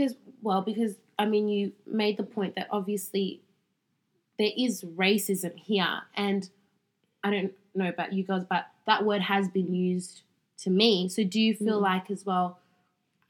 [0.00, 3.40] as well because I mean you made the point that obviously
[4.38, 6.48] there is racism here, and
[7.24, 10.22] I don't know about you guys, but that word has been used
[10.58, 11.08] to me.
[11.08, 11.82] So do you feel Mm.
[11.82, 12.58] like as well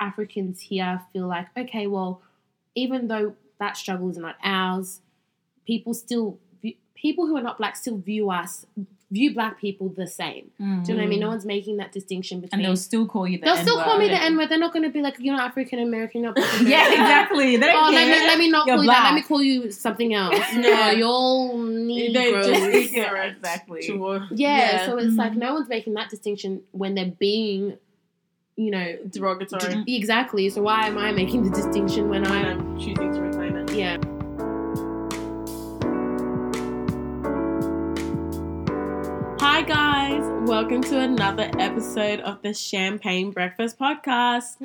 [0.00, 2.22] Africans here feel like okay, well,
[2.74, 5.00] even though that struggle is not ours,
[5.66, 6.38] people still
[6.94, 8.66] people who are not black still view us
[9.10, 10.50] view black people the same.
[10.58, 11.20] Do you know what I mean?
[11.20, 12.60] No one's making that distinction between.
[12.60, 12.64] Mm.
[12.64, 14.50] And they'll still call you the They'll still call me the N-word.
[14.50, 16.68] They're not going to be like, you're not African American, you're not black American.
[16.70, 17.56] Yeah, exactly.
[17.56, 18.26] They don't Oh, let me care.
[18.26, 19.04] let me not You're call you that.
[19.04, 20.38] Let me call you something else.
[20.56, 22.46] No, you're all They Negroes.
[22.48, 23.82] just Yeah, exactly.
[23.86, 24.86] to- yeah, yeah.
[24.86, 25.36] so it's like Mhm.
[25.36, 27.78] no one's making that distinction when they're being,
[28.56, 29.84] you know, derogatory.
[29.84, 30.50] d- exactly.
[30.50, 33.27] So why am I making the distinction when When I'm, I'm choosing to
[40.48, 44.56] welcome to another episode of the Champagne Breakfast Podcast.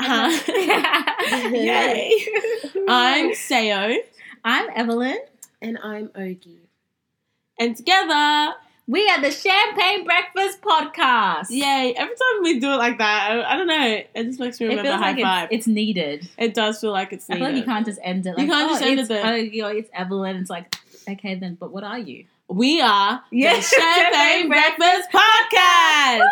[0.00, 0.42] Huh?
[1.52, 2.26] Yay!
[2.88, 3.98] I'm Sayo,
[4.44, 5.18] I'm Evelyn.
[5.62, 6.58] And I'm Ogie.
[7.60, 8.54] and together,
[8.88, 11.46] We are the Champagne Breakfast Podcast.
[11.50, 11.94] yay!
[11.96, 14.66] Every time we do it like that, I, I don't know, it just makes me
[14.66, 15.48] It remember feels high like five.
[15.52, 16.28] it's, it's needed.
[16.36, 18.68] it does feel like it's I feel like you can't just end it You can't
[18.70, 19.26] oh, just end it's, it there.
[19.26, 20.34] oh, you know, it's Evelyn.
[20.34, 20.74] It's like,
[21.08, 22.24] okay, then, but what are you?
[22.48, 23.54] We are Yeah.
[23.56, 26.28] the Champagne Champagne Breakfast Podcast.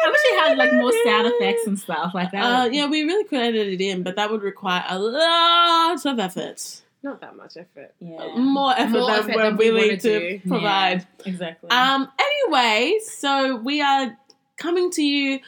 [0.00, 2.42] I wish it had like more sound effects and stuff like that.
[2.42, 6.18] Uh, yeah, we really could edit it in, but that would require a lot of
[6.18, 6.82] effort.
[7.02, 7.92] Not that much effort.
[8.00, 8.34] yeah.
[8.36, 10.40] More effort More than effort we're than we willing wanna to do.
[10.48, 11.06] provide.
[11.26, 11.70] exactly.
[11.70, 12.08] Um.
[12.18, 14.16] Anyway, so we are
[14.56, 15.40] coming to you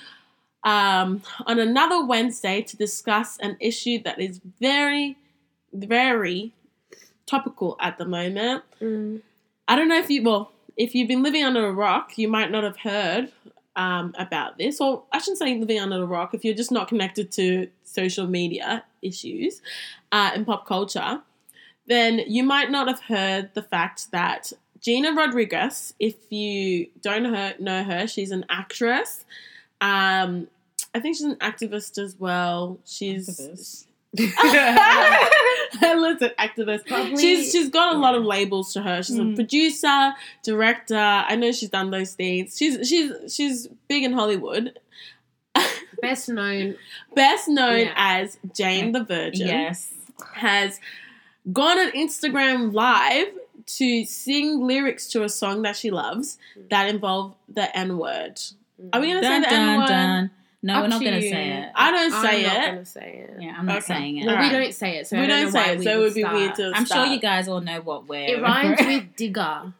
[0.64, 5.16] um, on another Wednesday to discuss an issue that is very,
[5.72, 6.52] very
[7.30, 8.64] topical at the moment.
[8.80, 9.22] Mm.
[9.68, 12.50] I don't know if you well, if you've been living under a rock, you might
[12.50, 13.30] not have heard
[13.76, 16.34] um, about this, or I shouldn't say living under a rock.
[16.34, 19.62] If you're just not connected to social media issues
[20.10, 21.22] uh, and pop culture,
[21.86, 27.54] then you might not have heard the fact that Gina Rodriguez, if you don't her,
[27.58, 29.24] know her, she's an actress.
[29.80, 30.48] Um,
[30.94, 32.78] I think she's an activist as well.
[32.84, 33.86] She's
[35.82, 36.86] Listen, activist.
[36.86, 39.02] Probably- She's she's got a lot of labels to her.
[39.02, 39.34] She's a Mm.
[39.36, 40.96] producer, director.
[40.96, 42.56] I know she's done those things.
[42.58, 44.78] She's she's she's big in Hollywood.
[46.02, 46.76] Best known.
[47.14, 47.92] Best known Yeah.
[47.96, 49.46] as Jane the Virgin.
[49.46, 49.92] yes.
[50.34, 50.80] Has
[51.52, 53.28] gone on Instagram live
[53.78, 56.36] to sing lyrics to a song that she loves
[56.70, 58.40] that involve the N word.
[58.92, 60.30] Are we gonna Dun, say the N word?
[60.64, 60.66] Dun.
[60.66, 61.72] No, Up we're not going to say it.
[61.74, 62.66] I don't I'm say not it.
[62.70, 63.42] gonna say it.
[63.42, 63.86] Yeah, I'm not Okay.
[63.86, 64.26] saying it.
[64.26, 64.52] Well, Alright.
[64.52, 65.90] we don't say it, so We I don't, don't know say why it, we so
[65.90, 66.34] it would would be start.
[66.36, 67.06] weird to I'm start.
[67.06, 68.26] sure you guys all know what we're.
[68.28, 69.72] It rhymes with digger.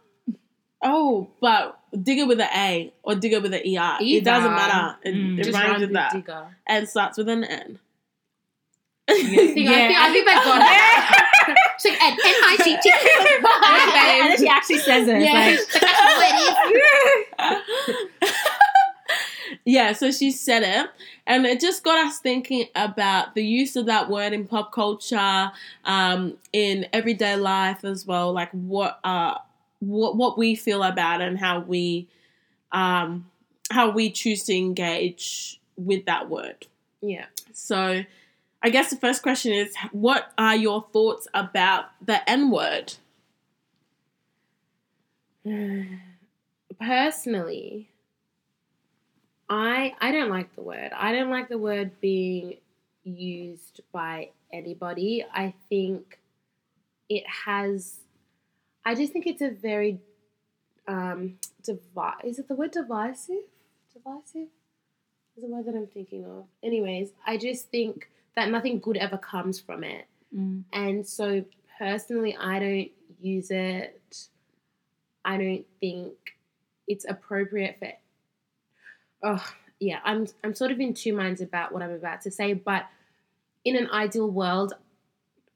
[0.82, 3.98] Oh, but digger with an A or digger with an ER.
[4.00, 4.96] It doesn't matter.
[5.02, 5.38] It, Mm.
[5.38, 6.12] it Just rhymes rhymes with that.
[6.12, 6.46] digger.
[6.66, 7.78] And starts with an N.
[9.10, 11.56] I think, I think, I think that got it.
[11.80, 12.90] She's like, N N I G G.
[14.22, 15.20] and then she actually says it.
[15.20, 17.56] Yeah, It's she's like, that's what it
[18.30, 19.50] is.
[19.65, 20.91] Yeah, so she said it,
[21.26, 25.53] and it just got us thinking about the use of that word in pop culture,
[25.84, 28.32] um, in everyday life as well.
[28.32, 29.38] Like what, uh,
[29.81, 32.09] what, what we feel about and how we,
[32.72, 33.31] um,
[33.70, 36.66] how we choose to engage with that word.
[37.03, 37.26] Yeah.
[37.53, 38.04] So,
[38.62, 42.94] I guess the first question is, what are your thoughts about the N word?
[46.78, 47.91] Personally,
[49.50, 50.93] I I don't like the word.
[50.97, 52.59] I don't like the word being
[53.03, 55.25] used by anybody.
[55.33, 56.21] I think
[57.09, 57.97] it has.
[58.84, 59.99] I just think it's a very
[60.87, 61.34] um
[61.65, 63.44] devi- Is it the word divisive?
[63.93, 64.49] Divisive
[65.37, 66.44] is the word that I'm thinking of.
[66.62, 70.06] Anyways, I just think that nothing good ever comes from it.
[70.34, 70.62] Mm.
[70.72, 71.44] And so
[71.77, 72.91] personally, I don't
[73.21, 74.28] use it.
[75.25, 76.12] I don't think
[76.87, 77.88] it's appropriate for.
[79.22, 79.44] Oh,
[79.78, 82.86] yeah, I'm I'm sort of in two minds about what I'm about to say, but
[83.64, 84.75] in an ideal world,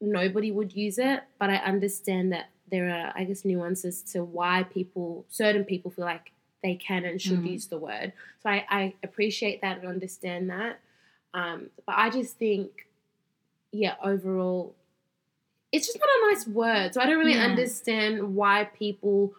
[0.00, 1.22] nobody would use it.
[1.38, 6.04] But I understand that there are, I guess, nuances to why people, certain people, feel
[6.04, 6.32] like
[6.62, 7.52] they can and should Mhm.
[7.52, 8.12] use the word.
[8.42, 10.80] So I, I appreciate that and understand that.
[11.34, 12.88] Um, but I just think,
[13.72, 14.74] yeah, overall,
[15.72, 16.94] it's just not a nice word.
[16.94, 17.44] So I don't really Yeah.
[17.44, 19.34] understand why people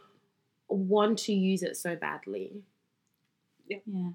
[0.68, 2.64] want to use it so badly.
[3.68, 4.10] Yeah,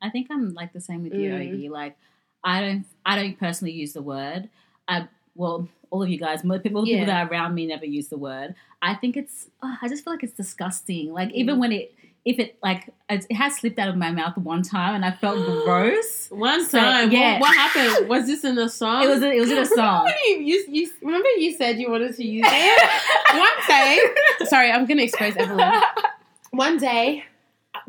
[0.00, 1.70] I think I'm like the same with you, Mm.
[1.70, 1.96] Like,
[2.44, 4.48] I don't, I don't personally use the word.
[4.88, 6.94] I well, all of you guys, most people, Yeah.
[7.00, 8.54] people that are around me never use the word.
[8.82, 11.12] I think it's, oh, I just feel like it's disgusting.
[11.12, 11.60] Like even Mm.
[11.60, 11.94] when it
[12.24, 15.44] if it like it has slipped out of my mouth one time and I felt
[15.64, 16.28] gross.
[16.30, 17.40] One So, time, yeah.
[17.40, 18.08] what, what happened?
[18.08, 19.02] Was this in the song?
[19.02, 20.04] It was a, it was in a song.
[20.04, 22.90] when you, you, you remember you said you wanted to use it
[23.36, 24.00] one day.
[24.46, 25.80] Sorry, I'm going to expose Evelyn.
[26.52, 27.24] One day,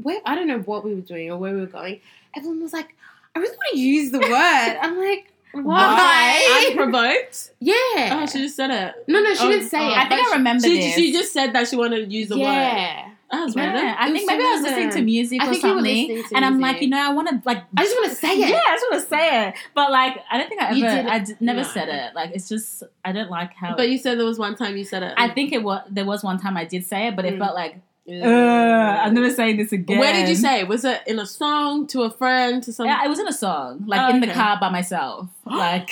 [0.01, 2.01] where I don't know what we were doing or where we were going.
[2.36, 2.95] Evelyn was like,
[3.36, 7.51] "I really want to use the word." I'm like, "Why?" Unprovoked.
[7.60, 7.74] yeah.
[8.22, 8.95] Oh, she just said it.
[9.07, 9.90] no, no, she Oh, didn't say oh.
[9.92, 9.98] it.
[9.98, 10.95] I think I remember She, this.
[10.95, 12.44] she just said that she wanted to use the word.
[12.44, 13.10] yeah.
[13.31, 13.95] That was Yeah.
[13.98, 16.24] I think maybe so I was listening to music I or think you were something,
[16.36, 17.63] and I'm like, you know, I want to like.
[17.75, 18.50] I just want to say it.
[18.50, 20.75] Yeah, I just want to say it, but like, I don't think I ever.
[20.75, 21.68] did I d- never no.
[21.68, 22.13] said it.
[22.13, 23.75] Like, it's just I don't like how.
[23.75, 25.13] But you said there was one time you said it.
[25.18, 25.81] I think it was.
[25.89, 27.39] There was one time I did say it, but it Mm.
[27.39, 27.78] felt like.
[28.10, 29.98] Uh, I'm never saying this again.
[30.00, 30.64] Where did you say?
[30.64, 32.96] Was it in a song to a friend to someone?
[32.98, 35.28] Yeah, it was in a song, like Oh, in the car by myself.
[35.46, 35.92] Like,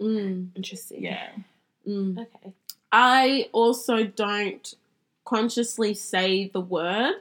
[0.00, 1.02] Mm, Interesting.
[1.04, 1.28] yeah.
[1.86, 2.18] mm.
[2.18, 2.52] Okay.
[2.90, 4.74] I also don't
[5.24, 7.14] consciously say the word.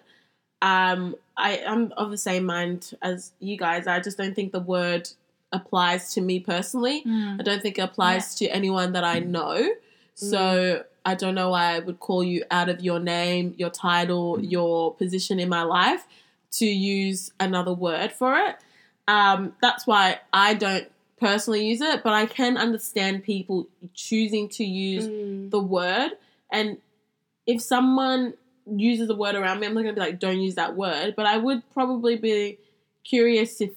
[0.61, 3.85] Um, I am of the same mind as you guys.
[3.87, 5.09] I just don't think the word
[5.51, 7.03] applies to me personally.
[7.05, 7.39] Mm.
[7.39, 9.69] I don't think it applies to anyone that I know.
[10.15, 14.39] So I don't know why I would call you out of your name, your title,
[14.41, 16.07] your position in my life
[16.53, 18.55] to use another word for it.
[19.07, 20.87] Um, that's why I don't
[21.19, 25.49] personally use it, but I can understand people choosing to use Mm.
[25.51, 26.11] the word.
[26.51, 26.77] And
[27.45, 28.33] if someone
[28.65, 31.15] uses a word around me, I'm not gonna be like, don't use that word.
[31.17, 32.59] But I would probably be
[33.03, 33.71] curious if,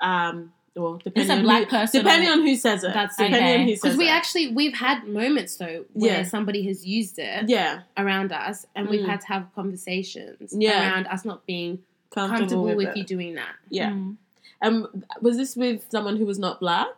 [0.00, 2.92] um, well, depending a on black who, person depending on who says it.
[2.94, 3.54] That's depending okay.
[3.54, 3.82] on who says it.
[3.82, 4.12] Because we it.
[4.12, 6.22] actually we've had moments though where Yeah.
[6.24, 9.08] somebody has used it yeah, around us, and we've Mm.
[9.08, 10.80] had to have conversations Yeah.
[10.92, 11.80] around us not being
[12.10, 13.54] comfortable, comfortable with, with, you doing that.
[13.68, 13.90] Yeah.
[13.90, 14.16] Mm.
[14.62, 16.88] Um, was this with someone who was not black?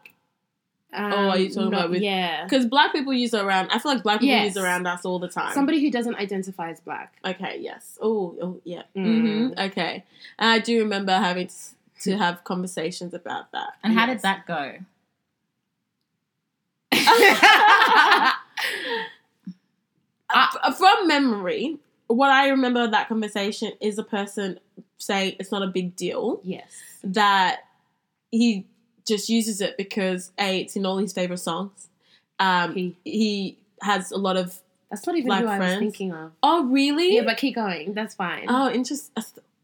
[0.95, 3.71] Um, Oh, are you talking not- about with- yeah Because black people use it around.
[3.71, 4.49] I feel like black people Yes.
[4.49, 5.55] use it around us all the time.
[5.55, 7.15] somebody who doesn't identify as black?
[7.25, 7.59] Okay.
[7.61, 7.99] Yes.
[8.03, 8.37] Oh.
[8.43, 8.61] Oh.
[8.65, 8.83] Yeah.
[8.95, 9.53] Mm.
[9.55, 10.05] hmm Okay.
[10.39, 11.55] And I do remember having to,
[12.03, 13.75] to have conversations about that.
[13.83, 14.77] And how did that go?
[20.35, 21.77] Uh, from memory,
[22.07, 24.59] what I remember of that conversation is a person
[24.97, 26.41] saying it's not a big deal.
[26.43, 26.71] Yes.
[27.05, 27.61] That
[28.31, 28.67] he
[29.07, 31.89] just uses it because a it's in all his favorite songs.
[32.39, 34.59] Um, He- he has a lot of.
[34.91, 36.33] That's not even who I was thinking of.
[36.43, 37.15] Oh really?
[37.17, 37.93] Yeah, but keep going.
[37.93, 38.47] That's fine.
[38.49, 39.13] oh, interesting.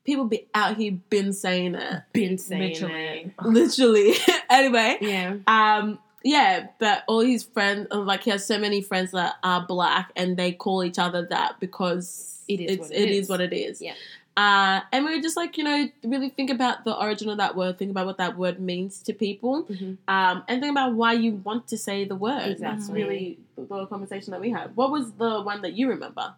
[0.08, 3.34] People be out here been saying it been saying Literally.
[3.44, 4.14] literally.
[4.50, 4.96] anyway.
[5.02, 5.37] Yeah.
[5.46, 9.64] Um, yeah, but all his friends, uh, like he has so many friends that are
[9.66, 13.16] black, and they call each other that because It is it's, what it it is.
[13.25, 13.28] is.
[13.28, 13.82] what it is.
[13.82, 13.94] Yeah.
[14.37, 17.56] Uh, and we were just like, you know, really think about the origin of that
[17.56, 19.96] word, think about what that word means to people, Mhm.
[20.08, 22.56] um, and think about why you want to say the word.
[22.60, 24.75] That's really the, the conversation that we had.
[24.76, 26.34] What was the one that you remember?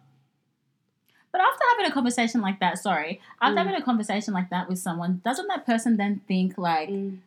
[1.31, 3.57] But after having a conversation like that, sorry, after Mm.
[3.65, 7.19] having a conversation like that with someone, doesn't that person then think like, Mm.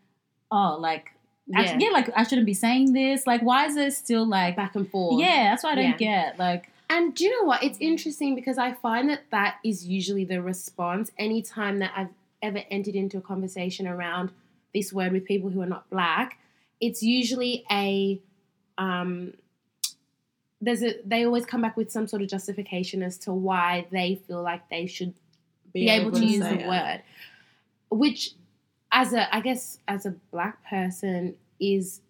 [0.51, 1.13] oh, like,
[1.47, 1.61] Yeah.
[1.61, 3.27] actually, yeah, like I shouldn't be saying this?
[3.27, 5.21] Like, why is it still like, Back and forth.
[5.21, 6.39] yeah, that's what I don't get.
[6.39, 7.63] Like, And do you know what?
[7.65, 12.11] It's interesting because I find that that is usually the response anytime that I've
[12.43, 14.31] ever entered into a conversation around
[14.75, 16.39] this word with people who are not black.
[16.83, 18.21] It's usually a
[18.77, 19.33] um,
[20.65, 24.17] there's a they always come back with some sort of justification as to why they
[24.27, 25.15] feel like they should
[25.73, 26.67] be, able, to, use the it.
[26.69, 27.03] word,
[27.91, 28.31] which
[28.93, 32.01] as a I guess as a black person is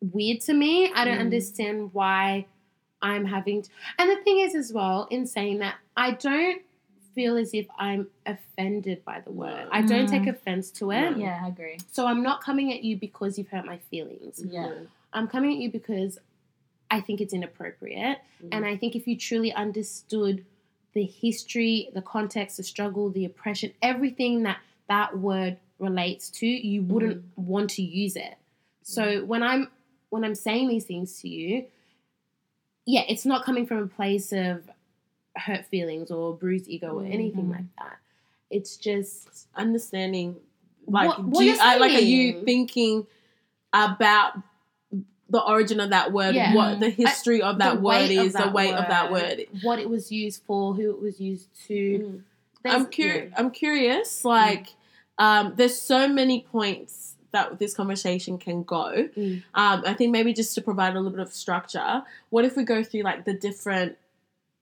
[0.00, 0.92] weird to me.
[0.92, 1.20] I don't Mm.
[1.28, 2.46] understand why
[3.02, 6.62] I'm having to, and the thing is as well in saying that I don't
[7.14, 9.68] feel as if I'm offended by the word.
[9.70, 10.10] I don't Mm.
[10.10, 11.16] take offense to it.
[11.16, 11.78] Yeah, I agree.
[11.92, 14.42] So I'm not coming at you because you've hurt my feelings.
[14.44, 14.72] Yeah.
[15.12, 16.18] I'm coming at you because
[16.94, 18.18] I think it's inappropriate.
[18.42, 18.48] Mm.
[18.52, 20.44] And I think if you truly understood
[20.92, 24.58] the history, the context, the struggle, the oppression, everything that
[24.88, 28.36] that word relates to, you wouldn't want to use it.
[28.82, 29.68] So when I'm
[30.10, 31.64] when I'm saying these things to you,
[32.86, 34.70] yeah, it's not coming from a place of
[35.36, 37.50] hurt feelings or bruised ego or anything Mhm.
[37.56, 37.98] like that.
[38.50, 40.36] It's just understanding
[40.86, 43.06] like What- what do you, I, like are you thinking
[43.72, 44.34] about
[45.34, 46.54] the origin of that word Yeah.
[46.54, 49.78] what the history of that the word is the that weight of that word what
[49.80, 52.22] it was used for, who it was used to.
[52.64, 53.38] i'm curious yeah.
[53.38, 54.66] i'm curious like
[55.18, 59.42] um there's so many points that this conversation can go Mm.
[59.54, 62.62] um i think maybe just to provide a little bit of structure what if we
[62.74, 63.96] go through like the different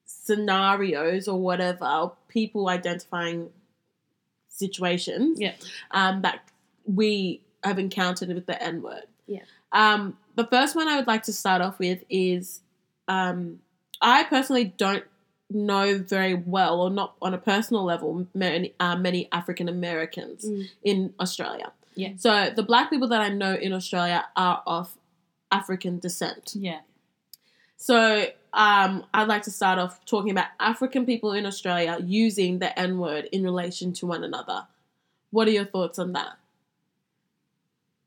[0.06, 3.50] scenarios or whatever people identifying
[4.48, 5.54] situations Yeah.
[5.90, 6.40] um, that
[6.86, 9.04] we have encountered with the N word.
[9.26, 9.44] Yeah.
[9.72, 12.60] Um, the first one I would like to start off with is
[13.08, 13.60] um,
[14.00, 15.04] I personally don't
[15.50, 20.68] know very well, or not on a personal level, many, uh, many African Americans Mm.
[20.82, 21.72] in Australia.
[21.94, 22.12] Yeah.
[22.16, 24.96] So the black people that I know in Australia are of
[25.50, 26.52] African descent.
[26.54, 26.80] Yeah.
[27.76, 32.78] So um, I'd like to start off talking about African people in Australia using the
[32.78, 34.66] N word in relation to one another.
[35.30, 36.36] What are your thoughts on that?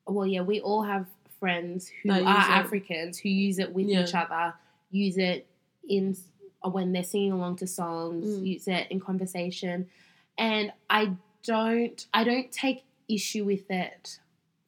[0.08, 1.08] well, yeah, we all have
[1.46, 2.28] friends who That are.
[2.64, 4.04] Africans who use it with Yeah.
[4.04, 4.56] each other,
[4.90, 5.46] use it
[5.88, 6.18] in
[6.64, 8.48] when they're singing along to songs, Mm.
[8.48, 9.88] use it in conversation,
[10.40, 11.12] and I
[11.44, 14.20] don't, I don't take issue with it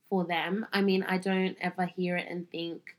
[0.07, 0.67] for them.
[0.71, 2.95] I mean, I don't ever hear it and think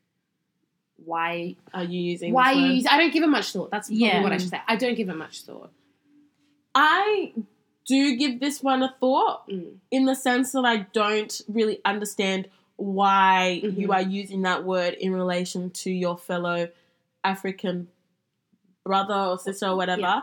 [1.05, 2.33] why, Are you using?
[2.33, 2.87] why you use.
[2.91, 3.71] I don't give it much thought.
[3.71, 4.23] That's probably Yeah.
[4.25, 4.61] what I should say.
[4.67, 5.71] I don't give it much thought.
[6.75, 7.33] I
[7.87, 9.77] do give this one a thought Mm.
[9.93, 13.77] in the sense that I don't really understand why Mhm.
[13.77, 16.69] you are using that word in relation to your fellow
[17.25, 17.89] African
[18.85, 20.01] brother or sister or whatever.
[20.01, 20.21] Yeah.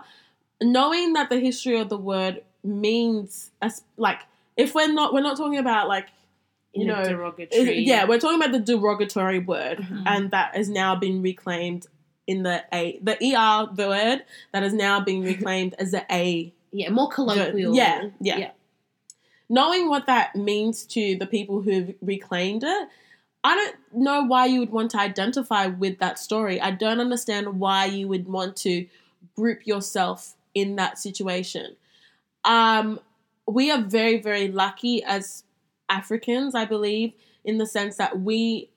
[0.62, 4.22] Knowing that the history of the word means as like
[4.58, 6.08] if we're not we're not talking about like
[6.74, 7.80] you a know derogatory.
[7.82, 10.04] yeah we're talking about the derogatory word Mhm.
[10.08, 11.86] and that has now been reclaimed
[12.26, 16.52] in the a the er the word that is now being reclaimed as the a
[16.72, 17.76] yeah, more colloquial.
[17.76, 18.38] yeah, yeah.
[18.38, 18.52] yeah.
[19.50, 22.90] Knowing what that means to the people who've reclaimed it,
[23.44, 26.60] I don't know why you would want to identify with that story.
[26.60, 28.88] I don't understand why you would want to
[29.36, 31.76] group yourself in that situation.
[32.44, 33.00] Um,
[33.48, 35.44] we are very, very lucky as
[35.90, 38.70] Africans, I believe, in the sense that we,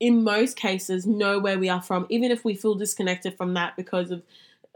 [0.00, 3.76] in most cases, know where we are from, even if we feel disconnected from that
[3.76, 4.22] because of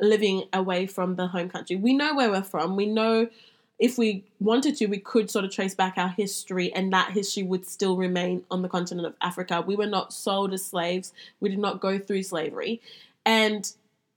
[0.01, 1.77] living away from the home country.
[1.77, 2.77] We know where we're from.
[2.77, 3.29] We know
[3.87, 7.43] if we wanted to, we could sort of trace back our history, and that history
[7.43, 9.63] would still remain on the continent of Africa.
[9.73, 12.81] We were not sold as slaves, we did not go through slavery,
[13.27, 13.63] and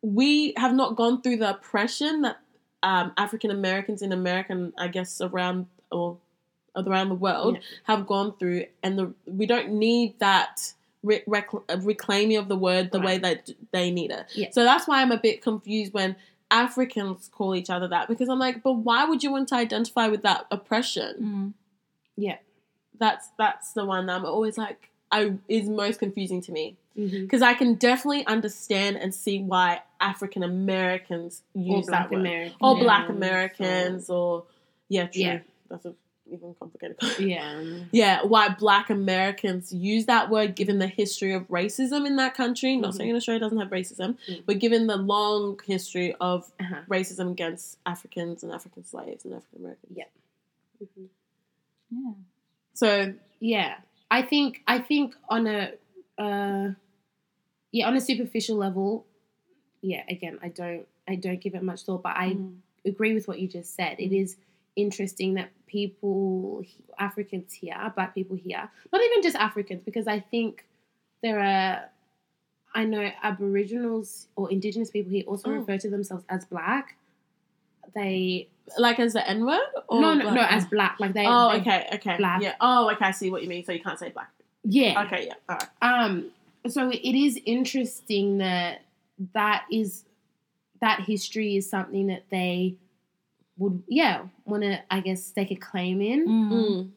[0.01, 2.37] we have not gone through the oppression that
[2.83, 6.17] um, African Americans in America, and I guess around or
[6.75, 7.61] around the world, Yeah.
[7.91, 10.73] have gone through, and the we don't need that.
[11.03, 11.53] Re- rec-
[11.93, 14.25] reclaiming of the word the way that they need it.
[14.33, 14.49] Yeah.
[14.51, 16.15] So that's why I'm a bit confused when
[16.49, 20.07] Africans call each other that because I'm like, but why would you want to identify
[20.07, 21.53] with that oppression?
[22.17, 22.37] Mm.
[22.99, 27.21] That's that's the one that I'm always like, I is most confusing to me Mhm.
[27.21, 32.21] because I can definitely understand and see why African Americans Or use black that word,
[32.21, 32.57] Americans.
[32.59, 34.45] or Black or- Americans, or
[34.89, 35.21] yeah, true.
[35.21, 35.39] Yeah.
[35.69, 35.93] That's a,
[36.31, 36.97] even complicated.
[37.19, 37.61] Yeah.
[37.91, 42.75] yeah, why Black Americans use that word given the history of racism in that country.
[42.75, 42.97] Not Mhm.
[42.97, 44.43] saying Australia doesn't have racism, Mm.
[44.45, 46.81] but given the long history of Uh-huh.
[46.89, 49.93] racism against Africans and African slaves and African Americans.
[49.95, 50.05] Yeah.
[50.83, 51.07] Mhm.
[51.91, 52.13] Yeah.
[52.73, 53.77] So Yeah,
[54.09, 55.73] I think I think on a
[56.17, 56.73] uh,
[57.71, 59.05] yeah on a superficial level,
[59.81, 60.03] yeah.
[60.09, 63.39] Again, I don't I don't give it much thought, but I mm, agree with what
[63.39, 63.99] you just said.
[63.99, 64.35] It is
[64.77, 66.63] interesting that people
[66.97, 70.65] Africans here, Black people here, not even just Africans, because I think
[71.21, 71.89] there are.
[72.75, 75.53] I know Aboriginals or Indigenous people here also Oh.
[75.53, 76.95] refer to themselves as Black.
[77.95, 79.59] They like as the N word?
[79.91, 82.17] no no no as Black like they Oh, they- okay, okay.
[82.17, 82.41] black.
[82.41, 82.55] Yeah.
[82.61, 83.05] Oh, okay.
[83.05, 83.63] I see what you mean.
[83.63, 84.29] So you can't say black.
[84.63, 85.33] yeah Okay, yeah.
[85.49, 85.69] All right.
[85.81, 86.31] Um,
[86.67, 88.81] so it is interesting that
[89.33, 90.03] that is
[90.81, 92.75] that history is something that they
[93.57, 96.27] would, yeah, want to, I guess, stake a claim in.
[96.27, 96.51] Mm.
[96.51, 96.89] Mm.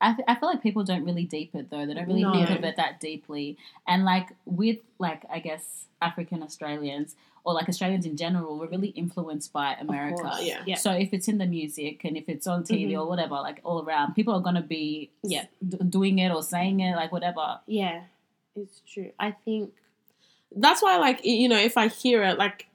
[0.00, 1.84] I, th- I feel like people don't really deep it though.
[1.84, 2.32] They don't really No.
[2.32, 3.56] think of it that deeply.
[3.86, 8.88] And like with like I guess African Australians or like Australians in general, we're really
[8.90, 10.22] influenced by America.
[10.22, 10.62] course, yeah.
[10.66, 10.76] yeah.
[10.76, 13.00] So if it's in the music and if it's on TV Mhm.
[13.00, 15.46] or whatever, like all around, people are gonna be Yeah.
[15.66, 17.58] d- doing it or saying it, like whatever.
[17.66, 18.02] Yeah,
[18.54, 19.10] it's true.
[19.18, 19.72] I think,
[20.54, 22.67] That's why, like, you know, if I hear it, like,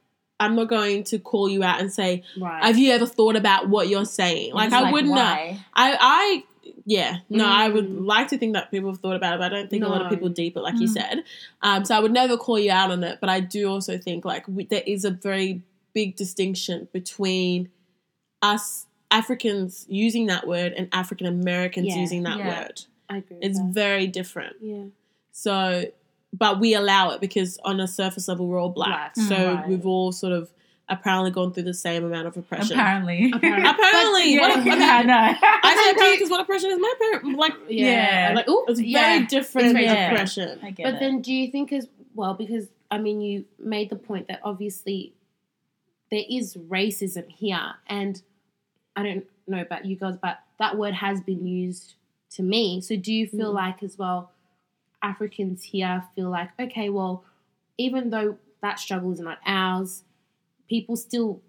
[0.43, 2.63] I'm not going to call you out and say, right.
[2.63, 5.21] "Have you ever thought about what you're saying?" Like, I wouldn't know.
[5.21, 6.43] I, I,
[6.85, 8.05] yeah, no, I would Mm.
[8.05, 10.01] like to think that people have thought about it, but I don't think a lot
[10.01, 10.93] of people deep it, like you Mm.
[10.93, 11.23] said.
[11.61, 14.25] Um, so I would never call you out on it, but I do also think
[14.25, 15.61] like we, there is a very
[15.93, 17.69] big distinction between
[18.41, 21.97] us Africans using that word and African Americans Yeah.
[22.01, 22.61] using that Yeah.
[22.63, 22.81] word.
[23.09, 23.37] I agree.
[23.41, 23.67] It's that.
[23.67, 24.55] very different.
[24.61, 24.85] yeah.
[25.31, 25.85] So,
[26.33, 29.13] but we allow it because on a surface level we're all black.
[29.15, 29.27] Black.
[29.29, 29.67] So Mm, right.
[29.69, 30.51] we've all sort of
[30.89, 32.77] apparently gone through the same amount of oppression.
[32.77, 33.31] Apparently.
[33.33, 33.69] Apparently.
[33.69, 35.13] Apparently, yeah, what, I mean, I know.
[35.63, 38.29] I say apparently because what oppression is my parent like Yeah.
[38.29, 38.35] Yeah.
[38.35, 38.99] Like, oh, it's yeah.
[39.13, 40.11] very different It's very different.
[40.13, 40.59] oppression.
[40.63, 40.99] I get But it.
[40.99, 42.33] then, do you think as well?
[42.33, 45.13] Because I mean, you made the point that obviously
[46.11, 48.21] there is racism here, and
[48.95, 51.95] I don't know about you guys, but that word has been used
[52.31, 52.81] to me.
[52.81, 53.55] So, do you feel Mm.
[53.55, 54.31] like as well,
[55.03, 57.23] Africans here feel like, okay, well,
[57.77, 60.03] even though that struggle is not ours,
[60.69, 61.41] people still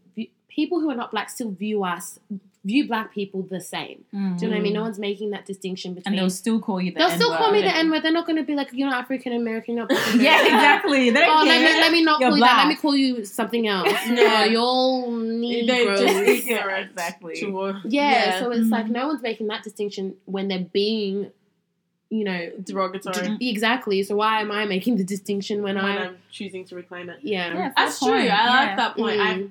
[0.49, 2.18] people who are not black still view us
[2.64, 4.04] view black people the same.
[4.14, 4.38] Mm.
[4.38, 4.73] Do you know what I mean?
[4.73, 6.14] No one's making that distinction between.
[6.14, 8.02] And they'll still call you the They'll still call me the N-word.
[8.02, 11.11] They're not going to be like, you're not African American, you're not black Yeah, exactly.
[11.11, 12.56] They don't Oh, let me, let me not You're call you that.
[12.56, 13.92] Let me call you something else.
[14.08, 16.00] No, you're all They Negroes.
[16.00, 17.34] just Yeah, exactly.
[17.40, 18.90] to- yeah, so it's like Mhm.
[18.92, 21.32] no one's making that distinction when they're being,
[22.14, 24.02] you know, derogatory d- exactly.
[24.04, 26.04] So why am I making the distinction when, when I?
[26.06, 27.18] I'm choosing to reclaim it.
[27.23, 27.52] Yeah.
[27.54, 28.18] Yeah, That's fair true.
[28.18, 28.30] point.
[28.33, 28.76] I like Yeah.
[28.76, 29.21] that point.
[29.21, 29.50] I Mm,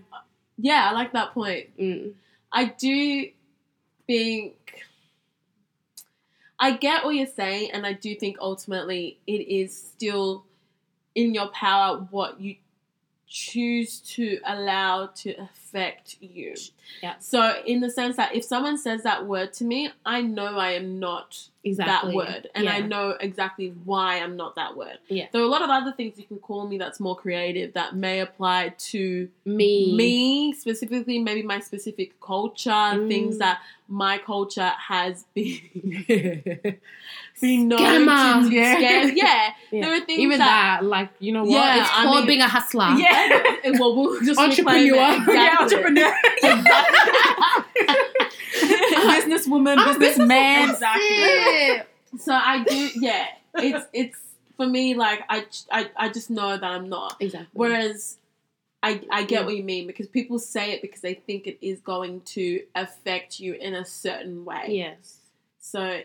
[0.57, 1.77] yeah, I like that point.
[1.77, 2.13] mm.
[2.51, 3.29] I do
[4.07, 4.53] think
[6.59, 10.45] I get what you're saying, and I do think ultimately it is still
[11.15, 12.55] in your power what you
[13.33, 16.53] choose to allow to affect you.
[17.01, 17.15] Yeah.
[17.17, 20.73] So, in the sense that if someone says that word to me, I know I
[20.73, 22.11] am not Exactly.
[22.11, 24.99] that word, and I know exactly why I'm not that word.
[25.07, 25.27] Yeah.
[25.31, 27.95] There are a lot of other things you can call me that's more creative that
[27.95, 29.95] may apply to me.
[29.95, 33.07] me specifically, maybe my specific culture, Mm.
[33.07, 35.59] things that my culture has been
[37.43, 38.49] been known Scammer.
[38.49, 38.75] to Yeah.
[38.75, 39.15] scam.
[39.15, 39.81] Yeah, Yeah.
[39.83, 40.79] there are things Even that.
[40.81, 41.51] that, like you know what?
[41.51, 42.89] Yeah, it's I called mean- being a hustler.
[42.97, 43.71] Yeah.
[43.79, 44.81] well, we'll just Entrepreneur.
[44.81, 45.33] reclaim it.
[45.35, 45.77] Yeah, Exactly.
[45.77, 46.11] entrepreneur.
[49.13, 50.69] Businesswoman, Oh, businessman.
[50.69, 51.83] Exactly.
[52.19, 52.89] So I do.
[52.95, 54.19] Yeah, it's it's
[54.57, 57.17] for me like I I I just know that I'm not.
[57.19, 57.49] Exactly.
[57.53, 58.17] Whereas
[58.81, 59.45] I, I get Mm.
[59.45, 63.39] what you mean because people say it because they think it is going to affect
[63.39, 64.65] you in a certain way.
[64.69, 65.17] yes.
[65.59, 66.01] So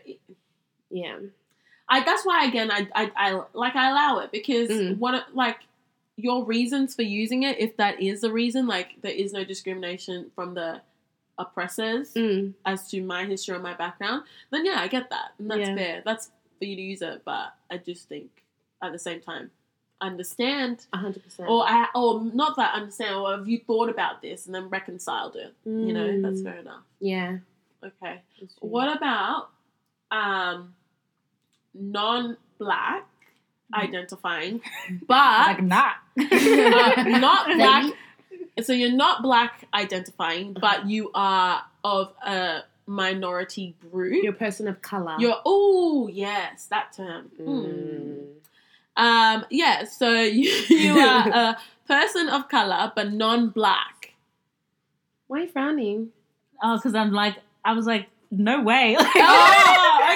[0.91, 1.19] Yeah.
[1.89, 4.99] I that's why again I I, I like I allow it because Mm.
[4.99, 5.59] what like
[6.17, 10.31] your reasons for using it if that is the reason like there is no discrimination
[10.35, 10.81] from the
[11.39, 12.55] oppressors Mm.
[12.67, 15.75] as to my history or my background then yeah I get that and that's Yeah.
[15.77, 18.43] fair that's for you to use it but I just think
[18.83, 19.51] at the same time
[20.01, 21.49] understand A hundred percent.
[21.49, 25.37] or I or not that understand or have you thought about this and then reconciled
[25.37, 26.45] it you know that's Mm.
[26.45, 27.39] fair enough Yeah.
[27.85, 28.23] okay
[28.61, 29.51] what about
[30.11, 30.75] um
[31.75, 33.07] non-black
[33.75, 34.61] identifying,
[35.07, 35.97] but like not.
[36.19, 37.93] uh, not black?
[38.63, 44.23] So you're not black identifying, but you are of a minority group.
[44.23, 45.17] You're a person of color.
[45.19, 47.31] You're oh yes, that term.
[47.41, 47.47] Mm.
[47.47, 48.39] Mm.
[48.99, 49.85] Um, yeah.
[49.85, 54.15] So you, you are a person of color, but non-black.
[55.29, 56.09] Why are you frowning?
[56.63, 58.97] Oh, because I'm like, I was like, no way.
[58.99, 59.05] Oh,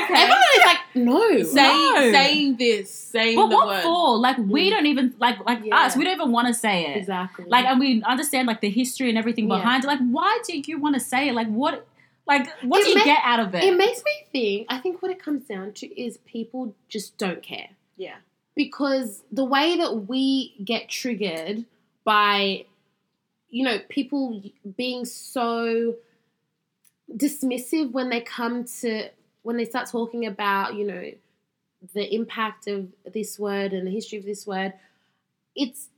[0.05, 0.15] okay.
[0.23, 1.43] Everyone is like, no.
[1.43, 2.13] saying No.
[2.13, 3.83] saying this, saying but the what word.
[3.83, 4.19] for?
[4.19, 4.71] Like, we Mm.
[4.71, 5.77] don't even like like Yeah.
[5.81, 5.97] us.
[5.97, 6.97] We don't even want to say it.
[6.99, 7.45] exactly.
[7.49, 9.57] Like, and we understand like the history and everything Yeah.
[9.59, 9.87] behind it.
[9.87, 11.35] Like, why do you want to say it?
[11.35, 11.87] Like, what?
[12.27, 13.65] Like, what It do you ma- get out of it?
[13.65, 14.67] it makes me think.
[14.71, 17.71] I think what it comes down to is people just don't care.
[17.97, 18.17] Yeah.
[18.55, 21.65] because the way that we get triggered
[22.05, 22.67] by
[23.49, 24.43] you know people
[24.77, 25.95] being so
[27.15, 29.09] dismissive when they come to
[29.43, 31.11] when they start talking about you know
[31.95, 34.73] the impact of this word and the history of this word
[35.57, 35.89] it's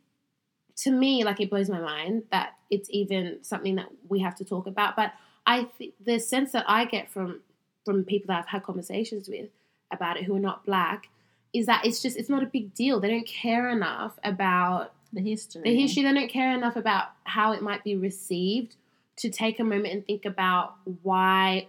[0.76, 4.44] to me like it blows my mind that it's even something that we have to
[4.44, 4.96] talk about.
[4.96, 5.12] But
[5.46, 7.40] i th- the sense that i get from
[7.84, 9.50] from people that i've had conversations with
[9.92, 11.08] about it who are not black
[11.54, 13.00] is that it's just it's not a big deal.
[13.00, 15.62] They don't care enough about the history.
[15.62, 16.02] the history.
[16.02, 18.74] They don't care enough about how it might be received
[19.18, 21.68] to take a moment and think about why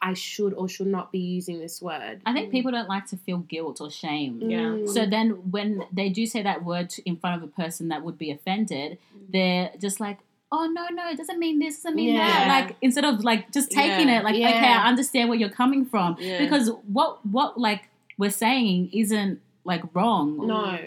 [0.00, 3.16] i should or should not be using this word I think people don't like to
[3.16, 4.40] feel guilt or shame.
[4.42, 4.58] Yeah.
[4.58, 4.88] Mm.
[4.88, 8.16] So then, when they do say that word in front of a person that would
[8.18, 8.98] be offended,
[9.32, 10.18] they're just like,
[10.52, 13.70] "Oh no, no, it doesn't mean this, doesn't mean that." Like instead of like just
[13.70, 14.18] taking Yeah.
[14.20, 14.48] it, like, Yeah.
[14.50, 16.38] okay, I understand where you're coming from, Yeah.
[16.38, 17.82] because what what like
[18.18, 20.46] we're saying isn't like wrong.
[20.46, 20.78] no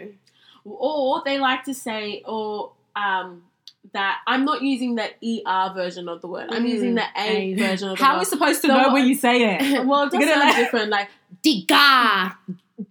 [0.64, 3.44] Or they like to say, or um,
[3.94, 5.10] that I'm not using the
[5.46, 6.48] ER version of the word.
[6.50, 7.54] I'm Mm, using the A, A.
[7.56, 9.86] version of the How are we supposed to So know what- when you say it?
[9.86, 10.90] well, it does sound like- different.
[10.92, 11.10] Like
[11.44, 12.36] digga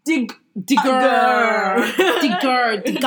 [0.04, 0.32] dig,
[0.64, 0.82] digger
[2.20, 3.06] digger digga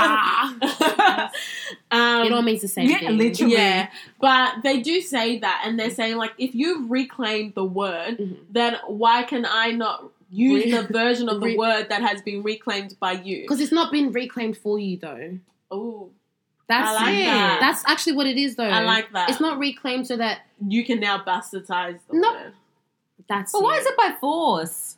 [1.91, 3.53] um, it all means the same yeah, thing literally.
[3.53, 8.17] Yeah, but they do say that, and they're saying like, if you reclaimed the word,
[8.17, 8.37] Mhm.
[8.51, 12.41] then why can I not use the version of the re- word that has been
[12.43, 13.41] reclaimed by you?
[13.41, 15.37] because it's not been reclaimed for you though
[15.69, 16.09] Oh,
[16.69, 17.57] that's I like it that.
[17.61, 19.29] that's actually what it is though I like that.
[19.29, 22.31] it's not reclaimed so that You can now bastardize the No.
[22.31, 22.53] word.
[23.27, 24.97] that's But why is it by force?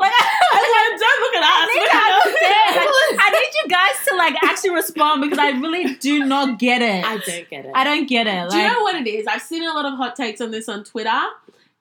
[0.00, 0.12] Like,
[0.52, 1.80] Don't look at I need.
[1.80, 6.82] Like, I need you guys to like actually respond because I really do not get
[6.82, 7.04] it.
[7.04, 8.50] i don't get it I don't get it.
[8.50, 9.26] Do you know what it is?
[9.26, 11.20] I've seen a lot of hot takes on this on Twitter,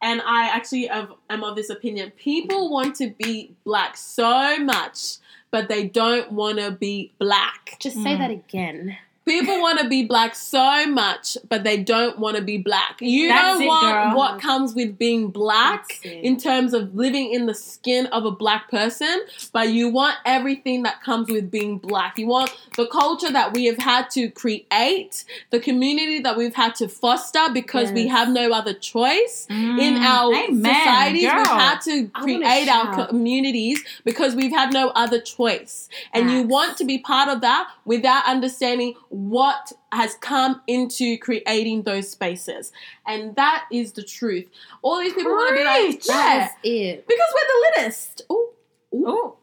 [0.02, 2.12] and I actually have, am of this opinion.
[2.12, 5.17] People want to be black so much,
[5.52, 7.78] but they don't want to be black.
[7.80, 8.20] just say Mm.
[8.20, 12.58] that again People want to be black so much, but they don't want to be
[12.58, 12.98] black.
[13.02, 14.16] You That's don't it, want girl.
[14.18, 18.70] what comes with being black in terms of living in the skin of a black
[18.72, 22.18] person, but you want everything that comes with being black.
[22.18, 26.76] You want the culture that we have had to create, the community that we've had
[26.76, 31.24] to foster because we have no other choice in Mm, our amen, societies.
[31.24, 31.46] We've girl.
[31.60, 35.90] had to create our communities because we've had no other choice.
[36.13, 41.84] And you want to be part of that without understanding what has come into creating
[41.84, 42.72] those spaces.
[43.08, 44.48] And that is the truth.
[44.84, 47.08] All these people want to be like, yeah, That is it.
[47.08, 48.22] because we're the littest.
[48.32, 48.50] Ooh.
[48.94, 49.38] Oh.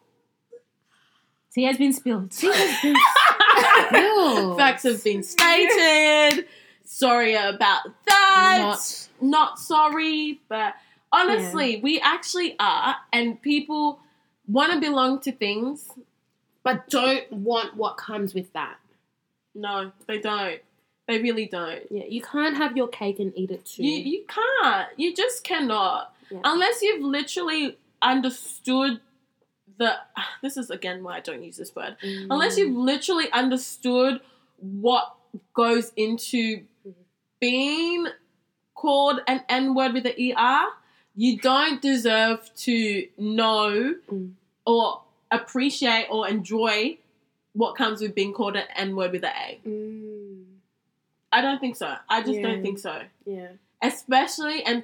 [1.52, 2.32] Tea has been spilled.
[2.42, 2.52] Ew.
[4.56, 6.46] Facts have been stated.
[6.84, 8.56] Sorry about that.
[8.60, 10.74] Not- Not sorry, but
[11.12, 14.00] honestly, we actually are, and people
[14.46, 15.88] want to belong to things.
[16.62, 18.76] But don't want what comes with that.
[19.54, 20.60] No, they don't.
[21.06, 21.82] They really don't.
[21.90, 23.84] Yeah, you can't have your cake and eat it too.
[23.84, 24.88] You you can't.
[24.96, 26.14] You just cannot.
[26.30, 26.40] Yeah.
[26.44, 29.00] Unless you've literally understood
[29.78, 29.94] the
[30.42, 31.96] this is again why I don't use this word.
[32.02, 32.28] Mm.
[32.30, 34.20] Unless you've literally understood
[34.60, 35.14] what
[35.54, 36.62] goes into
[37.40, 38.06] being
[38.74, 40.68] called an N word with the ER,
[41.14, 44.32] you don't deserve to know Mm.
[44.66, 46.96] or appreciate or enjoy
[47.54, 49.58] what comes with being called an N word with an A.
[49.66, 50.44] Mm,
[51.32, 51.94] I don't think so.
[52.08, 52.42] I just Yeah.
[52.42, 53.02] don't think so.
[53.26, 53.48] yeah.
[53.82, 54.82] especially and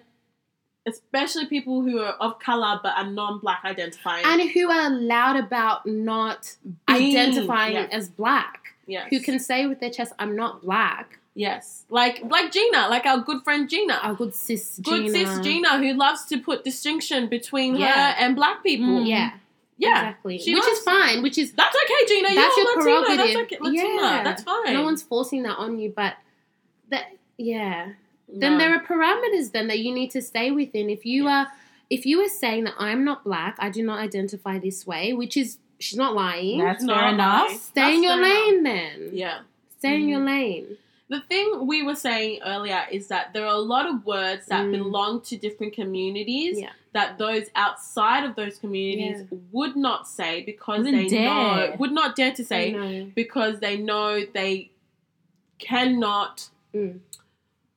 [0.86, 4.24] especially people who are of color but are non-black identifying.
[4.24, 6.56] And who are loud about not
[6.86, 7.88] Being- identifying yeah.
[7.90, 8.74] as black.
[8.86, 9.06] yes.
[9.10, 11.18] Who can say with their chest, I'm not black.
[11.34, 15.26] yes, like like Gina, like our good friend Gina, Our good sis good Gina.
[15.36, 17.92] sis Gina, who loves to put distinction between Yeah.
[17.92, 18.86] her and black people.
[19.00, 19.06] Mm.
[19.08, 19.30] Yeah,
[19.80, 20.38] Yeah, exactly.
[20.38, 22.28] She which loves- is fine, which is that's okay, Gina.
[22.34, 22.82] That's You're your Latina.
[23.06, 23.34] prerogative.
[23.34, 24.02] That's okay, Latina.
[24.02, 24.22] Yeah.
[24.24, 24.72] That's fine.
[24.74, 26.14] no one's forcing that on you, but
[26.90, 27.06] that
[27.38, 27.88] yeah.
[28.32, 30.88] Then there are parameters then that you need to stay within.
[30.90, 31.30] If you Yeah.
[31.44, 31.46] are
[31.88, 35.36] if you are saying that I'm not black, I do not identify this way, which
[35.36, 36.58] is she's not lying.
[36.60, 37.50] That's No, fair enough.
[37.50, 37.56] no.
[37.56, 38.46] stay That's in your fair enough.
[38.46, 39.10] lane then.
[39.12, 39.38] Yeah.
[39.78, 40.08] Stay in Mm-hmm.
[40.10, 40.66] your lane.
[41.10, 44.64] The thing we were saying earlier is that there are a lot of words that
[44.66, 44.70] Mm.
[44.78, 46.70] belong to different communities Yeah.
[46.92, 51.24] that those outside of those communities would not say because Wouldn't they dare.
[51.24, 54.70] know would not dare to say because they know they
[55.58, 57.00] cannot Mm.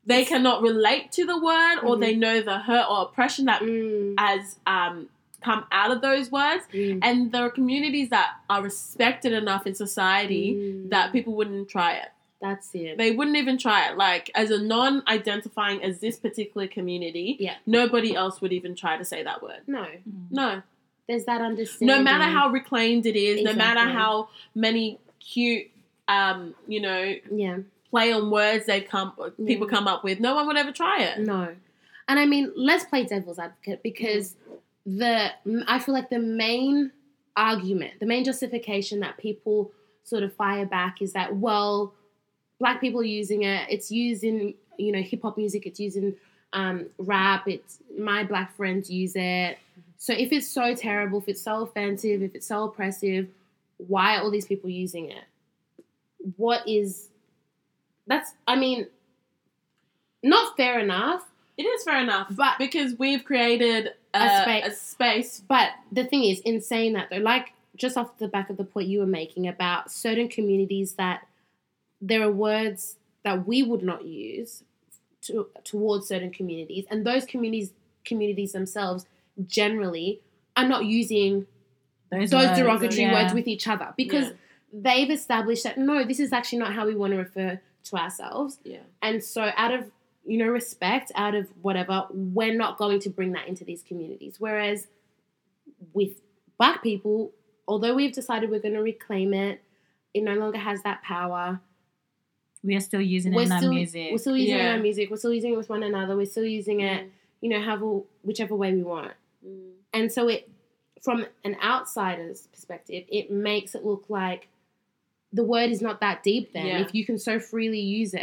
[0.05, 1.99] they cannot relate to the word or Mhm.
[2.01, 5.07] they know the hurt or oppression that Mm, has um,
[5.41, 9.73] come out of those words mm, and there are communities that are respected enough in
[9.73, 10.89] society mm.
[10.89, 12.09] that people wouldn't try it
[12.43, 12.97] That's it.
[12.97, 13.97] they wouldn't even try it.
[13.97, 17.55] Like as a non-identifying as this particular community, Yeah.
[17.65, 19.61] nobody else would even try to say that word.
[19.65, 19.87] no,
[20.29, 20.61] No,
[21.07, 21.87] there's that understanding.
[21.97, 25.67] no matter how reclaimed it is, no matter how many cute,
[26.07, 27.57] um, you know, yeah,
[27.89, 29.13] play on words they come
[29.45, 29.75] people Yeah.
[29.75, 31.19] come up with, no one would ever try it.
[31.19, 31.55] no,
[32.09, 34.35] and I mean, let's play devil's advocate because
[34.85, 35.31] the
[35.67, 36.91] I feel like the main
[37.37, 39.71] argument, the main justification that people
[40.03, 41.93] sort of fire back is that well,
[42.63, 43.67] black people are using it.
[43.69, 45.65] It's used in you know hip hop music.
[45.65, 46.15] It's used in
[46.53, 47.43] um, rap.
[47.47, 49.57] It's my black friends use it.
[49.97, 53.27] So if it's so terrible, if it's so offensive, if it's so oppressive,
[53.77, 55.25] why are all these people using it?
[56.37, 57.09] What is
[58.07, 58.87] that's I mean
[60.23, 61.23] not fair enough,
[61.57, 64.81] It is fair enough, But- because we've created a, A a, space.
[64.81, 65.41] space.
[65.49, 68.63] but the thing is in saying that though, like just off the back of the
[68.63, 71.27] point you were making about certain communities that
[72.09, 74.63] there are words that we would not use
[75.21, 77.71] to, towards certain communities and those communities
[78.03, 79.05] communities themselves
[79.47, 80.19] generally
[80.57, 81.47] are not using
[82.11, 83.13] Those, those words, derogatory yeah.
[83.13, 84.33] words with each other because Yeah.
[84.87, 88.59] they've established that no, this is actually not how we want to refer to ourselves.
[88.63, 88.79] Yeah.
[89.01, 89.89] And so, out of
[90.25, 94.35] you know respect, out of whatever, we're not going to bring that into these communities.
[94.39, 94.87] Whereas
[95.93, 96.21] with
[96.57, 97.31] black people,
[97.67, 99.61] although we've decided we're going to reclaim it,
[100.13, 101.59] it no longer has that power.
[102.63, 104.09] We are still using it We're in our still music.
[104.11, 105.09] we're still using it in our music.
[105.11, 106.15] We're still using it with one another.
[106.15, 107.09] We're still using it,
[107.41, 109.11] you know, however whichever way we want.
[109.45, 109.71] Mm.
[109.93, 110.49] And so it,
[111.01, 114.47] from an outsider's perspective, it makes it look like
[115.33, 116.53] the word is not that deep.
[116.53, 116.79] Then, Yeah.
[116.81, 118.21] if you can so freely use it,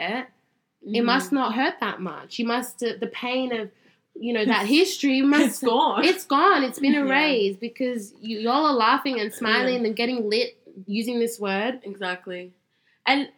[0.82, 1.04] it Mhm.
[1.04, 2.38] must not hurt that much.
[2.38, 3.70] You must uh, the pain of,
[4.18, 5.44] you know, that history must.
[5.44, 6.04] It's gone.
[6.04, 6.62] It's gone.
[6.64, 7.00] It's been Yeah.
[7.00, 11.80] erased because you, y'all are laughing and smiling and getting lit using this word.
[11.82, 12.52] Exactly.
[13.04, 13.28] And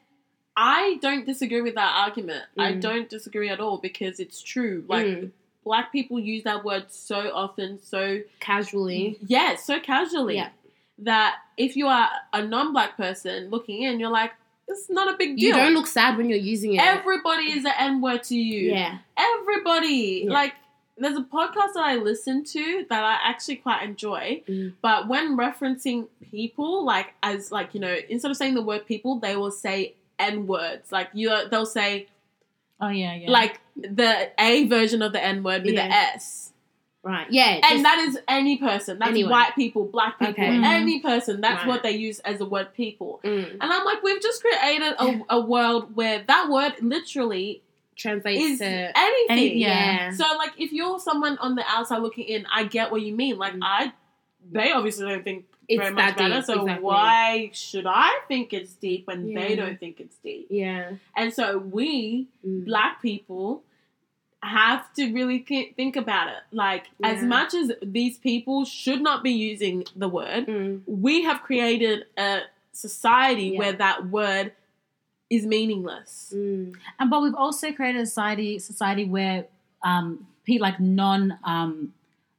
[0.56, 2.44] I don't disagree with that argument.
[2.58, 2.80] I Mm.
[2.80, 4.84] don't disagree at all because it's true.
[4.88, 5.30] Like Mm.
[5.64, 10.50] black people use that word so often, so Casually, yeah, so casually Yeah.
[10.98, 14.32] that if you are a non-black person looking in, you're like,
[14.68, 15.48] it's not a big deal.
[15.48, 16.80] You don't look sad when you're using it.
[16.82, 18.70] Everybody is an N word to you.
[18.72, 18.98] yeah.
[19.16, 20.22] Everybody.
[20.26, 20.32] Yeah.
[20.32, 20.54] Like,
[20.96, 24.42] there's a podcast that I listen to that I actually quite enjoy.
[24.48, 24.74] Mm.
[24.82, 29.16] But when referencing people, like as like you know, instead of saying the word people,
[29.18, 30.90] they will say N words.
[30.92, 32.08] Like you, they'll say
[32.80, 33.30] Oh yeah, yeah.
[33.30, 35.88] like the A version of the N word with Yeah.
[35.88, 36.52] the S,
[37.04, 37.26] Right.
[37.30, 37.60] Yeah.
[37.70, 38.98] and that is any person.
[38.98, 39.30] That's Anyone.
[39.32, 40.48] white people, black people, Okay.
[40.48, 40.64] Mhm.
[40.64, 41.40] any person.
[41.40, 41.66] That's Right.
[41.68, 43.20] what they use as the word people.
[43.24, 43.52] Mm.
[43.60, 47.62] And I'm like, we've just created a, a world where that word literally
[47.96, 49.26] translates is to anything.
[49.30, 50.10] Any- yeah.
[50.12, 53.36] So like if you're someone on the outside looking in, I get what you mean.
[53.38, 53.60] Like Mm.
[53.62, 53.92] I
[54.50, 56.34] they obviously don't think It's very that much better.
[56.36, 56.84] deep, So exactly.
[56.84, 60.46] why should I think it's deep when they don't think it's deep?
[60.50, 60.92] Yeah.
[61.16, 62.64] And so we Mm.
[62.64, 63.62] black people
[64.42, 66.42] have to really thi- think about it.
[66.50, 70.82] Like as much as these people should not be using the word, Mm.
[70.86, 72.40] we have created a
[72.72, 73.58] society Yeah.
[73.60, 74.52] where that word
[75.30, 76.32] is meaningless.
[76.36, 76.74] Mm.
[76.98, 79.46] and but we've also created a society society where
[79.82, 81.94] um people like non um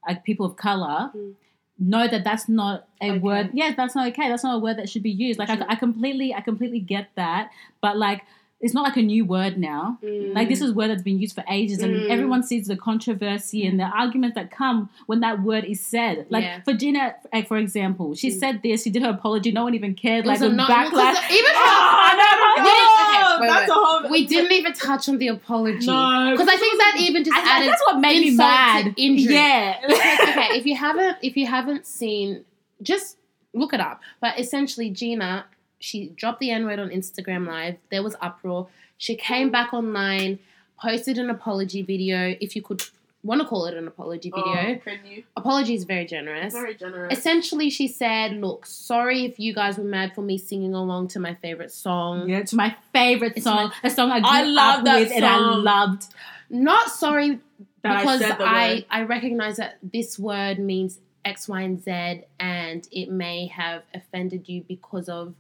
[0.07, 1.33] like people of color Mm.
[1.79, 3.19] Know that that's not a Okay.
[3.19, 5.63] word yeah that's not okay that's not a word that should be used like I,
[5.67, 7.49] I completely i completely get that
[7.81, 8.21] but like
[8.63, 10.33] it's not like a new word now Mm.
[10.33, 12.09] like this is a word that's been used for ages and Mm.
[12.09, 16.43] everyone sees the controversy and the arguments that come when that word is said like
[16.45, 16.61] Yeah.
[16.65, 17.13] for gina
[17.47, 18.39] for example she Mm.
[18.39, 21.19] said this she did her apology no one even cared like the a not- backlash
[21.39, 22.29] even Oh, no,
[22.63, 23.69] We didn't- okay, wait, that's wait.
[23.69, 24.11] a whole.
[24.15, 27.43] we didn't even touch on the apology No, because I think that even just I-
[27.57, 29.33] added that's what made me mad injury.
[29.33, 32.45] yeah Because, okay, if you haven't if you haven't seen,
[32.81, 33.17] just
[33.53, 34.01] look it up.
[34.19, 35.45] But essentially, Gina,
[35.83, 37.75] she dropped the N word on Instagram Live.
[37.91, 38.67] There was uproar.
[38.97, 40.39] She came back online,
[40.81, 42.35] posted an apology video.
[42.39, 42.83] If you could
[43.21, 45.23] want to call it an apology oh, video, Oh, can you?
[45.35, 46.53] apology is very generous.
[46.53, 47.17] Very generous.
[47.17, 51.19] Essentially, she said, "Look, sorry if you guys were mad for me singing along to
[51.19, 52.29] my favorite song.
[52.29, 53.71] Yeah, it's my favorite It's song.
[53.83, 56.05] a song I grew I love up that with and I loved.
[56.49, 57.39] Not sorry
[57.81, 58.85] That because I I.
[58.89, 64.47] I recognize that this word means X, Y, and Z, and it may have offended
[64.47, 65.33] you because of